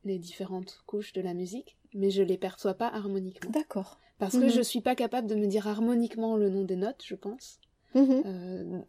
[0.04, 3.50] les différentes couches de la musique, mais je les perçois pas harmoniquement.
[3.50, 4.00] D'accord.
[4.20, 4.50] Parce que mmh.
[4.50, 7.60] je suis pas capable de me dire harmoniquement le nom des notes, je pense.
[7.94, 8.24] Mhm.
[8.26, 8.80] Euh,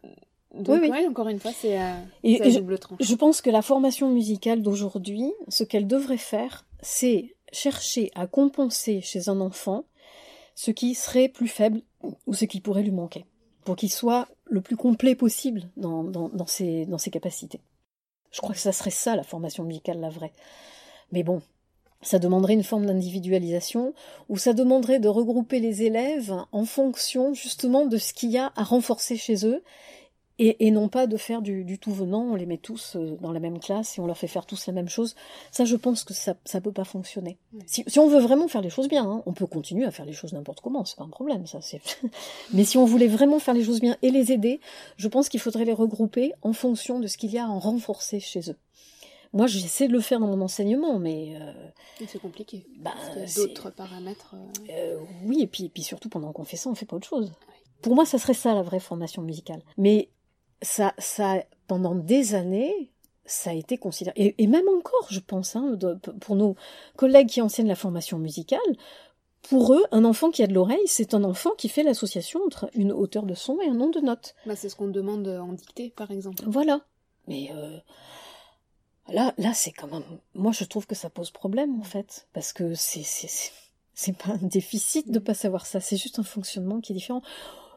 [0.53, 4.61] donc, oui, encore une fois, c'est à, double je, je pense que la formation musicale
[4.61, 9.85] d'aujourd'hui, ce qu'elle devrait faire, c'est chercher à compenser chez un enfant
[10.55, 11.81] ce qui serait plus faible
[12.27, 13.25] ou ce qui pourrait lui manquer,
[13.63, 17.61] pour qu'il soit le plus complet possible dans, dans, dans, ses, dans ses capacités.
[18.31, 20.33] Je crois que ça serait ça la formation musicale, la vraie.
[21.11, 21.41] Mais bon,
[22.03, 23.93] ça demanderait une forme d'individualisation,
[24.29, 28.51] ou ça demanderait de regrouper les élèves en fonction justement de ce qu'il y a
[28.55, 29.63] à renforcer chez eux,
[30.39, 33.39] et, non pas de faire du, tout venant, on les met tous euh, dans la
[33.39, 35.15] même classe et on leur fait faire tous la même chose.
[35.51, 37.37] Ça, je pense que ça ne peut pas fonctionner.
[37.67, 40.13] Si, on veut vraiment faire les choses bien, hein, on peut continuer à faire les
[40.13, 41.59] choses n'importe comment, c'est pas un problème, ça.
[42.53, 44.59] Mais si on voulait vraiment faire les choses bien et les aider,
[44.97, 47.59] je pense qu'il faudrait les regrouper en fonction de ce qu'il y a à en
[47.59, 48.57] renforcer chez eux.
[49.33, 51.35] Moi, j'essaie de le faire dans mon enseignement, mais.
[51.41, 52.65] Euh, c'est compliqué.
[52.77, 52.93] Bah,
[53.35, 54.35] d'autres paramètres.
[54.69, 57.07] Euh, oui, et puis, et puis surtout pendant qu'on fait ça, on fait pas autre
[57.07, 57.31] chose.
[57.81, 59.61] Pour moi, ça serait ça la vraie formation musicale.
[59.77, 60.09] Mais
[60.61, 62.91] ça, ça, pendant des années,
[63.25, 64.35] ça a été considéré.
[64.37, 65.77] Et, même encore, je pense, hein,
[66.21, 66.55] pour nos
[66.95, 68.59] collègues qui enseignent la formation musicale,
[69.41, 72.69] pour eux, un enfant qui a de l'oreille, c'est un enfant qui fait l'association entre
[72.75, 74.35] une hauteur de son et un nombre de notes.
[74.45, 76.43] Bah, c'est ce qu'on demande en dictée, par exemple.
[76.47, 76.81] Voilà.
[77.27, 77.77] Mais euh,
[79.13, 80.03] Là, là, c'est quand même.
[80.33, 83.03] Moi, je trouve que ça pose problème en fait, parce que c'est
[83.93, 87.21] c'est pas un déficit de pas savoir ça, c'est juste un fonctionnement qui est différent.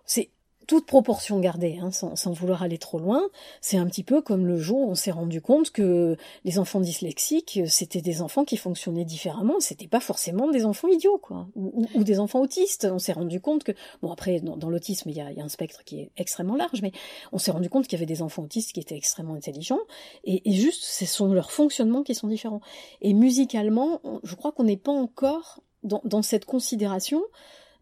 [0.06, 0.30] C'est
[0.66, 3.22] toute proportion gardée, hein, sans, vouloir aller trop loin,
[3.60, 6.80] c'est un petit peu comme le jour où on s'est rendu compte que les enfants
[6.80, 12.04] dyslexiques, c'était des enfants qui fonctionnaient différemment, c'était pas forcément des enfants idiots, quoi, ou,
[12.04, 12.86] des enfants autistes.
[12.90, 16.00] On s'est rendu compte que, bon après, dans, l'autisme, il y a, un spectre qui
[16.00, 16.92] est extrêmement large, mais
[17.32, 19.80] on s'est rendu compte qu'il y avait des enfants autistes qui étaient extrêmement intelligents,
[20.24, 22.60] et, juste, ce sont leurs fonctionnements qui sont différents.
[23.00, 27.22] Et musicalement, je crois qu'on n'est pas encore dans, cette considération.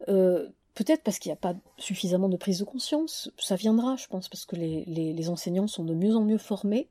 [0.08, 4.08] Euh, Peut-être parce qu'il n'y a pas suffisamment de prise de conscience, ça viendra, je
[4.08, 6.88] pense, parce que les, enseignants sont de mieux en mieux formés,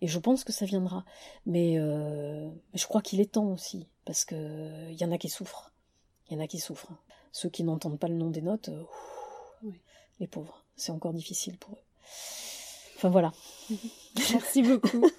[0.00, 1.04] et je pense que ça viendra.
[1.44, 5.72] Mais euh, je crois qu'il est temps aussi, parce qu'il y en a qui souffrent.
[6.28, 6.92] Il y en a qui souffrent.
[7.32, 9.70] Ceux qui n'entendent pas le nom des notes, euh,
[10.20, 11.82] les pauvres, c'est encore difficile pour eux.
[12.96, 13.32] Enfin voilà.
[14.32, 15.10] Merci beaucoup.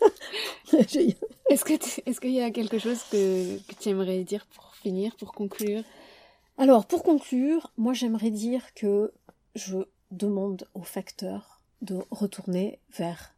[1.49, 5.83] Est-ce qu'il y a quelque chose que tu aimerais dire pour finir, pour conclure?
[6.57, 9.13] Alors, pour conclure, moi j'aimerais dire que
[9.55, 9.77] je
[10.11, 13.35] demande aux facteurs de retourner vers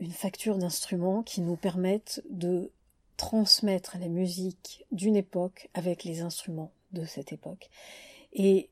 [0.00, 2.70] une facture d'instruments qui nous permettent de
[3.18, 7.68] transmettre la musique d'une époque avec les instruments de cette époque
[8.32, 8.70] et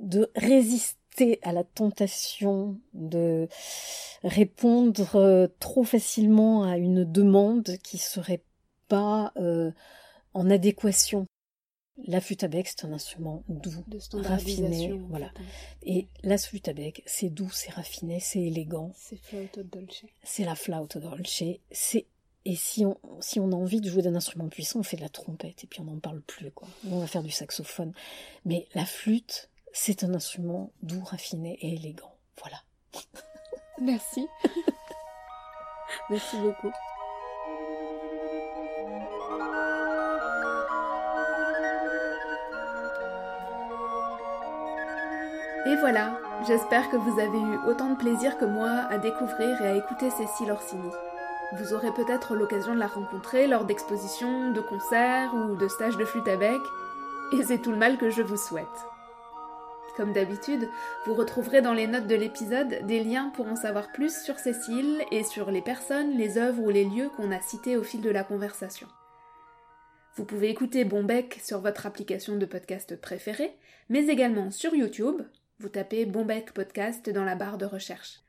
[0.00, 3.48] de résister à la tentation de
[4.22, 8.42] répondre trop facilement à une demande qui serait
[8.88, 9.70] pas euh,
[10.34, 11.26] en adéquation
[12.06, 15.30] la flûte à bec, c'est un instrument doux, raffiné, voilà.
[15.82, 18.92] Et la flûte à bec, c'est doux, c'est raffiné, c'est élégant.
[18.96, 20.04] C'est flauto dolce.
[20.22, 21.42] C'est la flauto dolce.
[21.70, 22.06] C'est
[22.46, 25.02] et si on, si on a envie de jouer d'un instrument puissant, on fait de
[25.02, 26.68] la trompette et puis on n'en parle plus, quoi.
[26.90, 27.92] On va faire du saxophone.
[28.46, 32.14] Mais la flûte, c'est un instrument doux, raffiné et élégant.
[32.38, 32.62] Voilà.
[33.78, 34.26] Merci.
[36.10, 36.72] Merci beaucoup.
[45.66, 49.68] Et voilà, j'espère que vous avez eu autant de plaisir que moi à découvrir et
[49.68, 50.90] à écouter Cécile Orsini.
[51.58, 56.04] Vous aurez peut-être l'occasion de la rencontrer lors d'expositions, de concerts ou de stages de
[56.06, 56.60] flûte à bec,
[57.34, 58.66] et c'est tout le mal que je vous souhaite.
[59.98, 60.66] Comme d'habitude,
[61.04, 65.02] vous retrouverez dans les notes de l'épisode des liens pour en savoir plus sur Cécile
[65.10, 68.08] et sur les personnes, les œuvres ou les lieux qu'on a cités au fil de
[68.08, 68.86] la conversation.
[70.16, 73.54] Vous pouvez écouter Bombec sur votre application de podcast préférée,
[73.90, 75.20] mais également sur YouTube,
[75.60, 78.20] vous tapez Bombec Podcast dans la barre de recherche.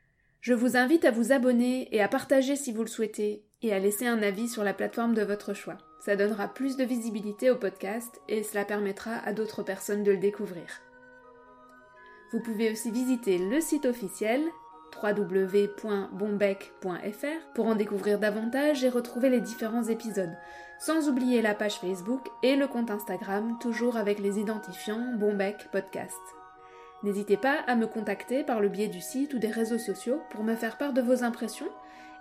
[0.42, 3.78] Je vous invite à vous abonner et à partager si vous le souhaitez et à
[3.78, 5.78] laisser un avis sur la plateforme de votre choix.
[6.04, 10.18] Ça donnera plus de visibilité au podcast et cela permettra à d'autres personnes de le
[10.18, 10.66] découvrir.
[12.32, 14.42] Vous pouvez aussi visiter le site officiel
[15.02, 20.36] www.bombec.fr pour en découvrir davantage et retrouver les différents épisodes,
[20.78, 26.20] sans oublier la page Facebook et le compte Instagram toujours avec les identifiants Bombec Podcast.
[27.02, 30.44] N'hésitez pas à me contacter par le biais du site ou des réseaux sociaux pour
[30.44, 31.68] me faire part de vos impressions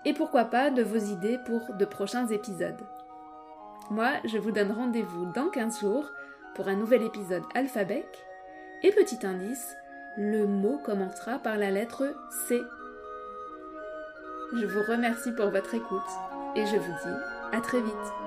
[0.06, 2.84] et pourquoi pas de vos idées pour de prochains épisodes.
[3.92, 6.10] Moi, je vous donne rendez-vous dans 15 jours
[6.56, 8.06] pour un nouvel épisode alphabet.
[8.84, 9.76] Et petit indice,
[10.18, 12.16] le mot commencera par la lettre
[12.48, 12.60] C.
[14.54, 16.00] Je vous remercie pour votre écoute
[16.56, 18.21] et je vous dis à très vite.